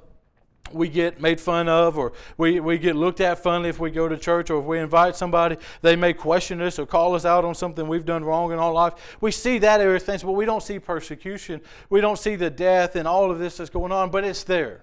we 0.73 0.87
get 0.87 1.21
made 1.21 1.39
fun 1.39 1.67
of 1.67 1.97
or 1.97 2.13
we, 2.37 2.59
we 2.59 2.77
get 2.77 2.95
looked 2.95 3.21
at 3.21 3.39
funny 3.39 3.69
if 3.69 3.79
we 3.79 3.91
go 3.91 4.07
to 4.07 4.17
church 4.17 4.49
or 4.49 4.59
if 4.59 4.65
we 4.65 4.79
invite 4.79 5.15
somebody 5.15 5.57
they 5.81 5.95
may 5.95 6.13
question 6.13 6.61
us 6.61 6.79
or 6.79 6.85
call 6.85 7.15
us 7.15 7.25
out 7.25 7.45
on 7.45 7.55
something 7.55 7.87
we've 7.87 8.05
done 8.05 8.23
wrong 8.23 8.51
in 8.51 8.59
our 8.59 8.71
life. 8.71 8.93
We 9.21 9.31
see 9.31 9.57
that 9.59 9.81
everything 9.81 10.19
but 10.23 10.31
we 10.31 10.45
don't 10.45 10.63
see 10.63 10.79
persecution. 10.79 11.61
We 11.89 12.01
don't 12.01 12.19
see 12.19 12.35
the 12.35 12.49
death 12.49 12.95
and 12.95 13.07
all 13.07 13.31
of 13.31 13.39
this 13.39 13.57
that's 13.57 13.69
going 13.69 13.91
on 13.91 14.09
but 14.09 14.23
it's 14.23 14.43
there. 14.43 14.81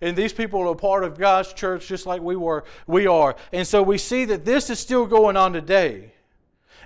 And 0.00 0.16
these 0.16 0.32
people 0.32 0.66
are 0.68 0.74
part 0.74 1.04
of 1.04 1.18
god's 1.18 1.52
church 1.52 1.86
just 1.86 2.06
like 2.06 2.22
we 2.22 2.36
were 2.36 2.64
we 2.86 3.06
are. 3.06 3.36
And 3.52 3.66
so 3.66 3.82
we 3.82 3.98
see 3.98 4.24
that 4.26 4.44
this 4.44 4.70
is 4.70 4.78
still 4.78 5.06
going 5.06 5.36
on 5.36 5.52
today. 5.52 6.12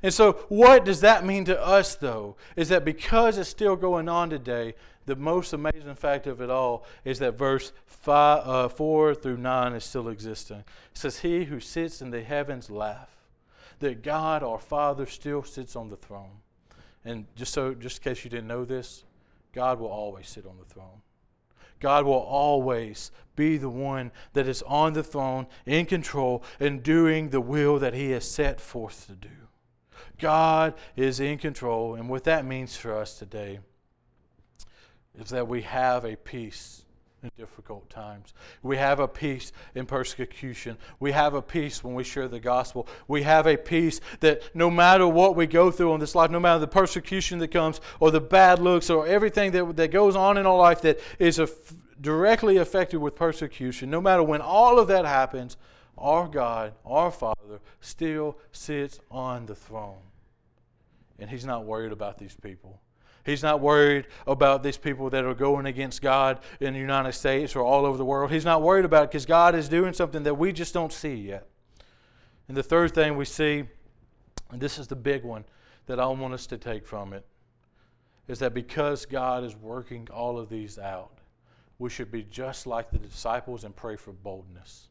And 0.03 0.13
so 0.13 0.33
what 0.49 0.85
does 0.85 1.01
that 1.01 1.25
mean 1.25 1.45
to 1.47 1.61
us 1.61 1.95
though 1.95 2.37
is 2.57 2.69
that 2.69 2.85
because 2.85 3.39
it's 3.39 3.49
still 3.49 3.77
going 3.77 4.09
on 4.09 4.31
today 4.31 4.75
the 5.07 5.17
most 5.17 5.53
amazing 5.53 5.95
fact 5.97 6.27
of 6.27 6.41
it 6.41 6.51
all 6.51 6.85
is 7.05 7.19
that 7.19 7.37
verse 7.37 7.73
five, 7.87 8.47
uh, 8.47 8.69
4 8.69 9.15
through 9.15 9.37
9 9.37 9.73
is 9.75 9.85
still 9.85 10.09
existing. 10.09 10.59
It 10.59 10.99
says, 10.99 11.19
He 11.19 11.45
who 11.45 11.61
sits 11.61 12.01
in 12.01 12.11
the 12.11 12.23
heavens 12.23 12.71
laugh, 12.71 13.11
that 13.81 14.03
God 14.03 14.43
our 14.43 14.59
Father 14.59 15.07
still 15.07 15.43
sits 15.43 15.77
on 15.77 15.91
the 15.91 15.97
throne. 15.97 16.41
And 17.05 17.27
just 17.37 17.53
so, 17.53 17.75
just 17.75 17.99
in 17.99 18.05
case 18.05 18.25
you 18.25 18.31
didn't 18.31 18.47
know 18.47 18.65
this, 18.65 19.05
God 19.53 19.79
will 19.79 19.89
always 19.89 20.29
sit 20.29 20.47
on 20.47 20.57
the 20.59 20.65
throne. 20.65 21.03
God 21.81 22.07
will 22.07 22.15
always 22.15 23.11
be 23.37 23.59
the 23.59 23.69
one 23.69 24.11
that 24.33 24.49
is 24.49 24.63
on 24.63 24.95
the 24.95 25.03
throne, 25.03 25.47
in 25.67 25.85
control, 25.85 26.43
and 26.59 26.83
doing 26.83 27.29
the 27.29 27.43
will 27.43 27.79
that 27.79 27.93
He 27.93 28.13
has 28.13 28.29
set 28.29 28.61
forth 28.61 29.07
to 29.07 29.13
do. 29.13 29.29
God 30.19 30.75
is 30.97 31.21
in 31.21 31.37
control, 31.37 31.95
and 31.95 32.09
what 32.09 32.25
that 32.25 32.47
means 32.47 32.77
for 32.77 32.97
us 32.97 33.19
today 33.19 33.59
is 35.19 35.31
that 35.31 35.49
we 35.49 35.63
have 35.63 36.05
a 36.05 36.17
peace 36.17 36.85
in 37.25 37.31
difficult 37.39 37.89
times. 37.89 38.35
We 38.63 38.77
have 38.77 39.01
a 39.01 39.09
peace 39.09 39.51
in 39.75 39.87
persecution. 39.87 40.77
We 41.01 41.13
have 41.13 41.35
a 41.35 41.43
peace 41.43 41.83
when 41.83 41.95
we 41.95 42.05
share 42.05 42.29
the 42.29 42.41
gospel. 42.41 42.87
We 43.09 43.23
have 43.23 43.47
a 43.47 43.57
peace 43.57 44.01
that 44.21 44.43
no 44.55 44.71
matter 44.71 45.09
what 45.09 45.35
we 45.35 45.47
go 45.47 45.71
through 45.71 45.95
in 45.95 46.01
this 46.01 46.15
life, 46.15 46.31
no 46.31 46.41
matter 46.41 46.59
the 46.59 46.69
persecution 46.69 47.39
that 47.39 47.49
comes 47.49 47.81
or 47.99 48.11
the 48.11 48.21
bad 48.21 48.59
looks 48.59 48.91
or 48.91 49.07
everything 49.07 49.53
that, 49.53 49.77
that 49.77 49.91
goes 49.91 50.15
on 50.15 50.37
in 50.37 50.47
our 50.47 50.57
life 50.57 50.83
that 50.83 51.01
is 51.19 51.41
directly 52.01 52.59
affected 52.59 52.99
with 52.99 53.17
persecution, 53.17 53.91
no 53.91 54.01
matter 54.01 54.23
when 54.23 54.41
all 54.41 54.79
of 54.79 54.89
that 54.89 55.07
happens, 55.07 55.57
our 55.97 56.29
God, 56.29 56.75
our 56.85 57.11
Father, 57.11 57.61
still 57.81 58.37
sits 58.53 59.01
on 59.11 59.47
the 59.47 59.55
throne. 59.55 60.03
And 61.19 61.31
He's 61.31 61.47
not 61.47 61.65
worried 61.65 61.93
about 61.93 62.19
these 62.19 62.37
people. 62.43 62.81
He's 63.25 63.43
not 63.43 63.61
worried 63.61 64.07
about 64.27 64.63
these 64.63 64.77
people 64.77 65.09
that 65.11 65.25
are 65.25 65.35
going 65.35 65.67
against 65.67 66.03
God 66.03 66.41
in 66.61 66.75
the 66.75 66.81
United 66.81 67.13
States 67.13 67.57
or 67.57 67.65
all 67.65 67.87
over 67.87 67.97
the 67.97 68.05
world. 68.05 68.31
He's 68.31 68.45
not 68.45 68.61
worried 68.61 68.85
about 68.85 69.05
it 69.05 69.11
because 69.11 69.25
God 69.25 69.55
is 69.55 69.69
doing 69.69 69.95
something 69.95 70.25
that 70.25 70.35
we 70.35 70.53
just 70.53 70.75
don't 70.75 70.93
see 70.93 71.15
yet. 71.15 71.49
And 72.49 72.57
the 72.57 72.63
third 72.63 72.95
thing 72.95 73.17
we 73.17 73.25
see, 73.25 73.65
and 74.51 74.61
this 74.61 74.79
is 74.79 74.89
the 74.89 74.97
big 74.97 75.25
one 75.25 75.45
that 75.87 75.99
I 75.99 76.07
want 76.07 76.35
us 76.35 76.47
to 76.49 76.59
take 76.59 76.87
from 76.87 77.15
it, 77.15 77.25
is 78.29 78.39
that 78.41 78.53
because 78.53 79.07
God 79.07 79.43
is 79.43 79.57
working 79.57 80.09
all 80.13 80.39
of 80.39 80.51
these 80.51 80.79
out, 80.79 81.19
we 81.79 81.89
should 81.91 82.11
be 82.11 82.23
just 82.25 82.67
like 82.67 82.91
the 82.91 82.99
disciples 82.99 83.65
and 83.65 83.75
pray 83.75 83.97
for 83.97 84.13
boldness. 84.13 84.89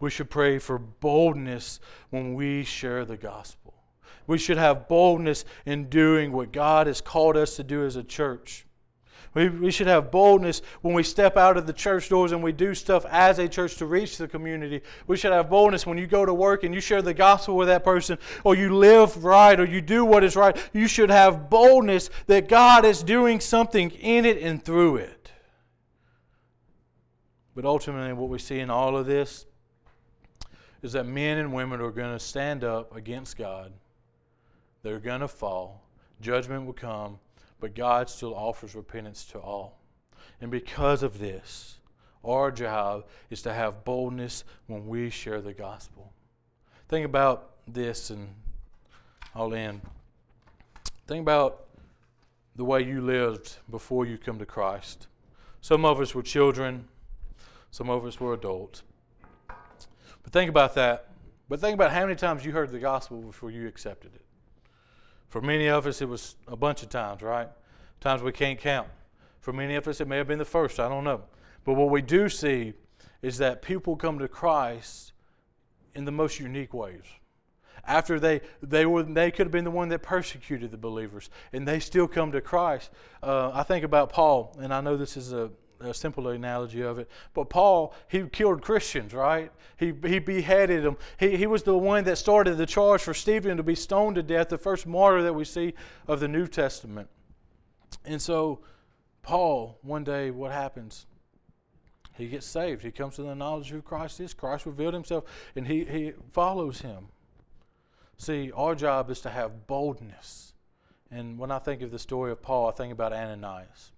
We 0.00 0.10
should 0.10 0.28
pray 0.28 0.58
for 0.58 0.78
boldness 0.78 1.78
when 2.10 2.34
we 2.34 2.64
share 2.64 3.04
the 3.04 3.16
gospel. 3.16 3.73
We 4.26 4.38
should 4.38 4.56
have 4.56 4.88
boldness 4.88 5.44
in 5.66 5.88
doing 5.88 6.32
what 6.32 6.52
God 6.52 6.86
has 6.86 7.00
called 7.00 7.36
us 7.36 7.56
to 7.56 7.64
do 7.64 7.84
as 7.84 7.96
a 7.96 8.04
church. 8.04 8.66
We, 9.34 9.48
we 9.48 9.70
should 9.72 9.88
have 9.88 10.12
boldness 10.12 10.62
when 10.80 10.94
we 10.94 11.02
step 11.02 11.36
out 11.36 11.56
of 11.56 11.66
the 11.66 11.72
church 11.72 12.08
doors 12.08 12.30
and 12.30 12.42
we 12.42 12.52
do 12.52 12.72
stuff 12.72 13.04
as 13.10 13.40
a 13.40 13.48
church 13.48 13.76
to 13.76 13.86
reach 13.86 14.16
the 14.16 14.28
community. 14.28 14.80
We 15.08 15.16
should 15.16 15.32
have 15.32 15.50
boldness 15.50 15.86
when 15.86 15.98
you 15.98 16.06
go 16.06 16.24
to 16.24 16.32
work 16.32 16.62
and 16.62 16.72
you 16.72 16.80
share 16.80 17.02
the 17.02 17.14
gospel 17.14 17.56
with 17.56 17.66
that 17.66 17.82
person, 17.82 18.16
or 18.44 18.54
you 18.54 18.74
live 18.76 19.24
right, 19.24 19.58
or 19.58 19.64
you 19.64 19.80
do 19.80 20.04
what 20.04 20.22
is 20.22 20.36
right. 20.36 20.56
You 20.72 20.86
should 20.86 21.10
have 21.10 21.50
boldness 21.50 22.10
that 22.28 22.48
God 22.48 22.84
is 22.84 23.02
doing 23.02 23.40
something 23.40 23.90
in 23.90 24.24
it 24.24 24.40
and 24.40 24.64
through 24.64 24.96
it. 24.96 25.32
But 27.56 27.64
ultimately, 27.64 28.12
what 28.12 28.28
we 28.28 28.38
see 28.38 28.60
in 28.60 28.70
all 28.70 28.96
of 28.96 29.06
this 29.06 29.46
is 30.82 30.92
that 30.92 31.06
men 31.06 31.38
and 31.38 31.52
women 31.52 31.80
are 31.80 31.90
going 31.90 32.12
to 32.12 32.20
stand 32.20 32.62
up 32.62 32.94
against 32.94 33.36
God. 33.36 33.72
They're 34.84 35.00
going 35.00 35.22
to 35.22 35.28
fall. 35.28 35.82
Judgment 36.20 36.64
will 36.64 36.74
come 36.74 37.18
but 37.64 37.74
God 37.74 38.10
still 38.10 38.34
offers 38.34 38.74
repentance 38.74 39.24
to 39.24 39.38
all. 39.38 39.78
And 40.38 40.50
because 40.50 41.02
of 41.02 41.18
this, 41.18 41.78
our 42.22 42.50
job 42.50 43.06
is 43.30 43.40
to 43.40 43.54
have 43.54 43.84
boldness 43.84 44.44
when 44.66 44.86
we 44.86 45.08
share 45.08 45.40
the 45.40 45.54
gospel. 45.54 46.12
Think 46.90 47.06
about 47.06 47.52
this, 47.66 48.10
and 48.10 48.34
I'll 49.34 49.54
end. 49.54 49.80
Think 51.06 51.22
about 51.22 51.64
the 52.54 52.66
way 52.66 52.82
you 52.82 53.00
lived 53.00 53.56
before 53.70 54.04
you 54.04 54.18
come 54.18 54.38
to 54.38 54.44
Christ. 54.44 55.06
Some 55.62 55.86
of 55.86 56.02
us 56.02 56.14
were 56.14 56.22
children, 56.22 56.88
some 57.70 57.88
of 57.88 58.04
us 58.04 58.20
were 58.20 58.34
adults. 58.34 58.82
But 59.48 60.34
think 60.34 60.50
about 60.50 60.74
that. 60.74 61.08
But 61.48 61.60
think 61.60 61.72
about 61.72 61.92
how 61.92 62.02
many 62.02 62.14
times 62.14 62.44
you 62.44 62.52
heard 62.52 62.72
the 62.72 62.78
gospel 62.78 63.22
before 63.22 63.50
you 63.50 63.66
accepted 63.66 64.14
it. 64.14 64.23
For 65.28 65.40
many 65.40 65.68
of 65.68 65.86
us, 65.86 66.00
it 66.00 66.08
was 66.08 66.36
a 66.46 66.56
bunch 66.56 66.82
of 66.82 66.90
times, 66.90 67.22
right? 67.22 67.48
Times 68.00 68.22
we 68.22 68.32
can't 68.32 68.58
count. 68.58 68.88
For 69.40 69.52
many 69.52 69.74
of 69.74 69.86
us, 69.88 70.00
it 70.00 70.08
may 70.08 70.16
have 70.16 70.28
been 70.28 70.38
the 70.38 70.44
first. 70.44 70.78
I 70.78 70.88
don't 70.88 71.04
know. 71.04 71.22
But 71.64 71.74
what 71.74 71.90
we 71.90 72.02
do 72.02 72.28
see 72.28 72.74
is 73.22 73.38
that 73.38 73.62
people 73.62 73.96
come 73.96 74.18
to 74.18 74.28
Christ 74.28 75.12
in 75.94 76.04
the 76.04 76.12
most 76.12 76.38
unique 76.38 76.74
ways. 76.74 77.04
After 77.86 78.18
they 78.18 78.40
they 78.62 78.86
were 78.86 79.02
they 79.02 79.30
could 79.30 79.46
have 79.46 79.52
been 79.52 79.64
the 79.64 79.70
one 79.70 79.88
that 79.90 80.02
persecuted 80.02 80.70
the 80.70 80.78
believers, 80.78 81.28
and 81.52 81.68
they 81.68 81.80
still 81.80 82.08
come 82.08 82.32
to 82.32 82.40
Christ. 82.40 82.90
Uh, 83.22 83.50
I 83.52 83.62
think 83.62 83.84
about 83.84 84.10
Paul, 84.10 84.56
and 84.60 84.72
I 84.72 84.80
know 84.80 84.96
this 84.96 85.16
is 85.16 85.32
a 85.32 85.50
a 85.86 85.94
simple 85.94 86.28
analogy 86.28 86.80
of 86.82 86.98
it. 86.98 87.10
But 87.32 87.50
Paul, 87.50 87.94
he 88.08 88.26
killed 88.28 88.62
Christians, 88.62 89.12
right? 89.12 89.50
He, 89.76 89.92
he 90.06 90.18
beheaded 90.18 90.84
them. 90.84 90.96
He, 91.18 91.36
he 91.36 91.46
was 91.46 91.62
the 91.62 91.76
one 91.76 92.04
that 92.04 92.16
started 92.16 92.56
the 92.56 92.66
charge 92.66 93.02
for 93.02 93.14
Stephen 93.14 93.56
to 93.56 93.62
be 93.62 93.74
stoned 93.74 94.16
to 94.16 94.22
death, 94.22 94.48
the 94.48 94.58
first 94.58 94.86
martyr 94.86 95.22
that 95.22 95.34
we 95.34 95.44
see 95.44 95.74
of 96.06 96.20
the 96.20 96.28
New 96.28 96.46
Testament. 96.46 97.08
And 98.04 98.20
so, 98.20 98.60
Paul, 99.22 99.78
one 99.82 100.04
day, 100.04 100.30
what 100.30 100.52
happens? 100.52 101.06
He 102.16 102.28
gets 102.28 102.46
saved. 102.46 102.82
He 102.82 102.90
comes 102.90 103.16
to 103.16 103.22
the 103.22 103.34
knowledge 103.34 103.70
of 103.70 103.76
who 103.76 103.82
Christ 103.82 104.20
is. 104.20 104.34
Christ 104.34 104.66
revealed 104.66 104.94
himself, 104.94 105.24
and 105.56 105.66
he, 105.66 105.84
he 105.84 106.12
follows 106.32 106.82
him. 106.82 107.08
See, 108.16 108.52
our 108.52 108.74
job 108.74 109.10
is 109.10 109.20
to 109.22 109.30
have 109.30 109.66
boldness. 109.66 110.52
And 111.10 111.38
when 111.38 111.50
I 111.50 111.58
think 111.58 111.82
of 111.82 111.90
the 111.90 111.98
story 111.98 112.30
of 112.30 112.40
Paul, 112.42 112.68
I 112.68 112.72
think 112.72 112.92
about 112.92 113.12
Ananias. 113.12 113.92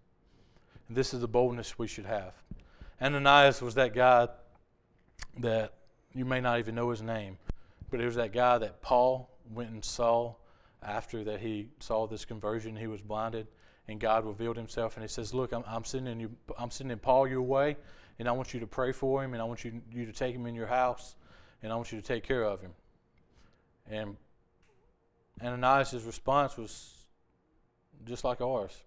And 0.89 0.97
this 0.97 1.13
is 1.15 1.21
the 1.21 1.29
boldness 1.29 1.79
we 1.79 1.87
should 1.87 2.07
have. 2.07 2.35
Ananias 3.01 3.61
was 3.61 3.75
that 3.75 3.95
guy 3.95 4.29
that 5.39 5.75
you 6.15 6.25
may 6.25 6.41
not 6.41 6.59
even 6.59 6.75
know 6.75 6.91
his 6.91 7.03
name, 7.03 7.39
but 7.91 8.01
it 8.01 8.05
was 8.07 8.15
that 8.17 8.33
guy 8.33 8.59
that 8.59 8.81
Paul 8.81 9.31
went 9.53 9.71
and 9.71 9.85
saw 9.85 10.35
after 10.83 11.25
that 11.25 11.41
he 11.41 11.69
saw 11.81 12.07
this 12.07 12.25
conversion. 12.25 12.77
He 12.77 12.87
was 12.87 13.03
blinded, 13.03 13.49
and 13.89 14.01
God 14.01 14.25
revealed 14.25 14.57
Himself, 14.57 14.97
and 14.97 15.05
He 15.05 15.09
says, 15.09 15.35
"Look, 15.35 15.53
I'm, 15.53 15.65
I'm 15.67 15.85
sending 15.85 16.21
you. 16.21 16.31
I'm 16.59 16.71
sending 16.71 16.99
Paul 16.99 17.27
your 17.27 17.43
way, 17.43 17.77
and 18.19 18.29
I 18.29 18.33
want 18.33 18.55
you 18.55 18.61
to 18.61 18.67
pray 18.67 18.93
for 18.93 19.23
him, 19.23 19.33
and 19.33 19.43
I 19.43 19.45
want 19.45 19.65
you 19.65 19.83
you 19.91 20.07
to 20.07 20.13
take 20.13 20.35
him 20.35 20.47
in 20.47 20.55
your 20.55 20.67
house, 20.67 21.17
and 21.63 21.73
I 21.73 21.77
want 21.77 21.93
you 21.93 22.01
to 22.01 22.07
take 22.07 22.23
care 22.23 22.45
of 22.45 22.61
him." 22.61 22.73
And 23.89 24.17
Ananias' 25.43 26.05
response 26.05 26.57
was 26.57 26.95
just 28.05 28.25
like 28.25 28.41
ours. 28.41 28.83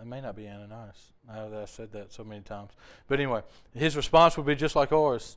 It 0.00 0.06
may 0.06 0.20
not 0.20 0.34
be 0.34 0.48
Ananias. 0.48 1.12
I 1.28 1.48
that 1.48 1.62
I've 1.62 1.70
said 1.70 1.92
that 1.92 2.12
so 2.12 2.24
many 2.24 2.40
times. 2.40 2.70
But 3.06 3.20
anyway, 3.20 3.42
his 3.74 3.96
response 3.96 4.36
would 4.36 4.46
be 4.46 4.54
just 4.54 4.74
like 4.74 4.92
ours. 4.92 5.36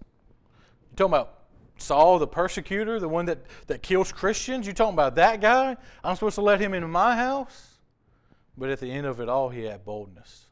You're 0.91 0.95
talking 0.95 1.13
about 1.13 1.39
Saul, 1.77 2.19
the 2.19 2.27
persecutor, 2.27 2.99
the 2.99 3.09
one 3.09 3.25
that, 3.25 3.39
that 3.67 3.81
kills 3.81 4.11
Christians? 4.11 4.65
You 4.65 4.73
talking 4.73 4.93
about 4.93 5.15
that 5.15 5.41
guy? 5.41 5.75
I'm 6.03 6.15
supposed 6.15 6.35
to 6.35 6.41
let 6.41 6.59
him 6.59 6.73
into 6.73 6.87
my 6.87 7.15
house? 7.15 7.79
But 8.57 8.69
at 8.69 8.79
the 8.79 8.91
end 8.91 9.05
of 9.05 9.19
it 9.19 9.27
all, 9.27 9.49
he 9.49 9.63
had 9.63 9.83
boldness. 9.83 10.47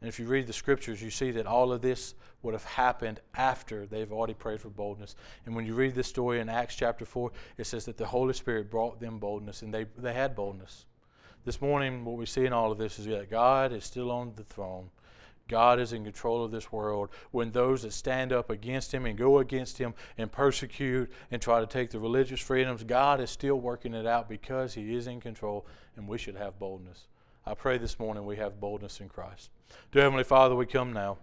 And 0.00 0.08
if 0.08 0.18
you 0.18 0.26
read 0.26 0.46
the 0.46 0.52
scriptures, 0.52 1.02
you 1.02 1.10
see 1.10 1.30
that 1.32 1.46
all 1.46 1.72
of 1.72 1.80
this 1.80 2.14
would 2.42 2.54
have 2.54 2.64
happened 2.64 3.20
after 3.34 3.86
they've 3.86 4.12
already 4.12 4.34
prayed 4.34 4.60
for 4.60 4.68
boldness. 4.68 5.14
And 5.46 5.54
when 5.54 5.64
you 5.64 5.74
read 5.74 5.94
this 5.94 6.08
story 6.08 6.40
in 6.40 6.48
Acts 6.48 6.74
chapter 6.74 7.04
4, 7.04 7.30
it 7.56 7.66
says 7.66 7.84
that 7.84 7.96
the 7.96 8.06
Holy 8.06 8.34
Spirit 8.34 8.70
brought 8.70 9.00
them 9.00 9.18
boldness, 9.18 9.62
and 9.62 9.72
they, 9.72 9.86
they 9.96 10.12
had 10.12 10.34
boldness. 10.34 10.86
This 11.44 11.60
morning, 11.60 12.04
what 12.04 12.16
we 12.16 12.26
see 12.26 12.46
in 12.46 12.52
all 12.52 12.70
of 12.70 12.78
this 12.78 13.00
is 13.00 13.06
that 13.06 13.28
God 13.28 13.72
is 13.72 13.84
still 13.84 14.12
on 14.12 14.34
the 14.36 14.44
throne. 14.44 14.90
God 15.48 15.80
is 15.80 15.92
in 15.92 16.04
control 16.04 16.44
of 16.44 16.52
this 16.52 16.70
world. 16.70 17.08
When 17.32 17.50
those 17.50 17.82
that 17.82 17.92
stand 17.92 18.32
up 18.32 18.48
against 18.48 18.94
Him 18.94 19.06
and 19.06 19.18
go 19.18 19.38
against 19.38 19.78
Him 19.78 19.94
and 20.16 20.30
persecute 20.30 21.10
and 21.32 21.42
try 21.42 21.58
to 21.58 21.66
take 21.66 21.90
the 21.90 21.98
religious 21.98 22.40
freedoms, 22.40 22.84
God 22.84 23.20
is 23.20 23.28
still 23.28 23.56
working 23.56 23.92
it 23.92 24.06
out 24.06 24.28
because 24.28 24.74
He 24.74 24.94
is 24.94 25.08
in 25.08 25.20
control, 25.20 25.66
and 25.96 26.06
we 26.06 26.16
should 26.16 26.36
have 26.36 26.60
boldness. 26.60 27.08
I 27.44 27.54
pray 27.54 27.76
this 27.76 27.98
morning 27.98 28.24
we 28.24 28.36
have 28.36 28.60
boldness 28.60 29.00
in 29.00 29.08
Christ. 29.08 29.50
Dear 29.90 30.02
Heavenly 30.02 30.22
Father, 30.22 30.54
we 30.54 30.64
come 30.64 30.92
now. 30.92 31.18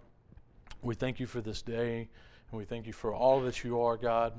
We 0.82 0.94
thank 0.94 1.18
you 1.18 1.26
for 1.26 1.40
this 1.40 1.62
day, 1.62 2.10
and 2.50 2.58
we 2.58 2.66
thank 2.66 2.86
you 2.86 2.92
for 2.92 3.14
all 3.14 3.40
that 3.40 3.64
you 3.64 3.80
are, 3.80 3.96
God. 3.96 4.34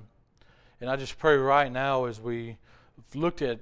And 0.80 0.91
I 0.91 0.96
just 0.96 1.17
pray 1.17 1.38
right 1.38 1.72
now 1.72 2.06
as 2.06 2.22
we 2.22 2.58
looked 3.15 3.41
at 3.41 3.62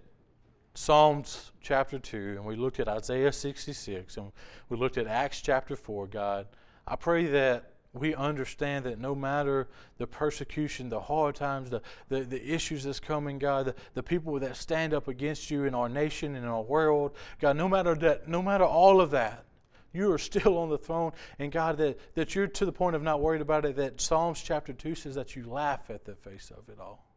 Psalms 0.79 1.51
chapter 1.59 1.99
2, 1.99 2.35
and 2.37 2.45
we 2.45 2.55
looked 2.55 2.79
at 2.79 2.87
Isaiah 2.87 3.33
66, 3.33 4.15
and 4.15 4.31
we 4.69 4.77
looked 4.77 4.97
at 4.97 5.07
Acts 5.07 5.41
chapter 5.41 5.75
4, 5.75 6.07
God, 6.07 6.47
I 6.87 6.95
pray 6.95 7.25
that 7.25 7.73
we 7.91 8.15
understand 8.15 8.85
that 8.85 8.97
no 8.97 9.13
matter 9.13 9.67
the 9.97 10.07
persecution, 10.07 10.87
the 10.87 11.01
hard 11.01 11.35
times, 11.35 11.69
the, 11.69 11.81
the, 12.07 12.21
the 12.21 12.41
issues 12.41 12.85
that's 12.85 13.01
coming, 13.01 13.39
God, 13.39 13.65
the, 13.65 13.75
the 13.93 14.01
people 14.01 14.39
that 14.39 14.55
stand 14.55 14.93
up 14.93 15.09
against 15.09 15.51
you 15.51 15.65
in 15.65 15.75
our 15.75 15.89
nation 15.89 16.33
and 16.33 16.45
in 16.45 16.49
our 16.49 16.63
world, 16.63 17.11
God, 17.41 17.57
no 17.57 17.67
matter 17.67 17.93
that, 17.95 18.29
no 18.29 18.41
matter 18.41 18.63
all 18.63 19.01
of 19.01 19.11
that, 19.11 19.43
you 19.91 20.09
are 20.13 20.17
still 20.17 20.57
on 20.57 20.69
the 20.69 20.77
throne. 20.77 21.11
And 21.39 21.51
God, 21.51 21.75
that, 21.79 21.99
that 22.15 22.35
you're 22.35 22.47
to 22.47 22.65
the 22.65 22.71
point 22.71 22.95
of 22.95 23.03
not 23.03 23.19
worried 23.19 23.41
about 23.41 23.65
it, 23.65 23.75
that 23.75 23.99
Psalms 23.99 24.41
chapter 24.41 24.71
2 24.71 24.95
says 24.95 25.15
that 25.15 25.35
you 25.35 25.43
laugh 25.43 25.89
at 25.89 26.05
the 26.05 26.15
face 26.15 26.53
of 26.57 26.69
it 26.69 26.79
all. 26.79 27.08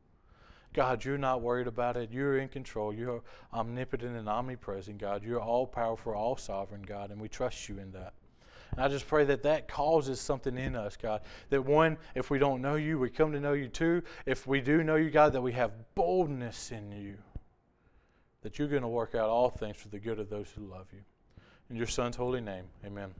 God, 0.72 1.04
you're 1.04 1.18
not 1.18 1.42
worried 1.42 1.66
about 1.66 1.96
it. 1.96 2.10
You're 2.10 2.38
in 2.38 2.48
control. 2.48 2.94
You're 2.94 3.22
omnipotent 3.52 4.16
and 4.16 4.28
omnipresent, 4.28 4.98
God. 4.98 5.22
You're 5.22 5.40
all 5.40 5.66
powerful, 5.66 6.14
all 6.14 6.36
sovereign, 6.36 6.82
God, 6.82 7.10
and 7.10 7.20
we 7.20 7.28
trust 7.28 7.68
you 7.68 7.78
in 7.78 7.92
that. 7.92 8.14
And 8.70 8.80
I 8.80 8.88
just 8.88 9.06
pray 9.06 9.24
that 9.26 9.42
that 9.42 9.68
causes 9.68 10.18
something 10.18 10.56
in 10.56 10.74
us, 10.74 10.96
God. 10.96 11.20
That 11.50 11.62
one, 11.62 11.98
if 12.14 12.30
we 12.30 12.38
don't 12.38 12.62
know 12.62 12.76
you, 12.76 12.98
we 12.98 13.10
come 13.10 13.32
to 13.32 13.40
know 13.40 13.52
you 13.52 13.68
too. 13.68 14.02
If 14.24 14.46
we 14.46 14.62
do 14.62 14.82
know 14.82 14.96
you, 14.96 15.10
God, 15.10 15.34
that 15.34 15.42
we 15.42 15.52
have 15.52 15.72
boldness 15.94 16.72
in 16.72 16.90
you. 16.90 17.18
That 18.40 18.58
you're 18.58 18.68
going 18.68 18.82
to 18.82 18.88
work 18.88 19.14
out 19.14 19.28
all 19.28 19.50
things 19.50 19.76
for 19.76 19.88
the 19.88 19.98
good 19.98 20.18
of 20.18 20.30
those 20.30 20.50
who 20.56 20.62
love 20.62 20.86
you. 20.92 21.00
In 21.68 21.76
your 21.76 21.86
Son's 21.86 22.16
holy 22.16 22.40
name, 22.40 22.64
amen. 22.84 23.14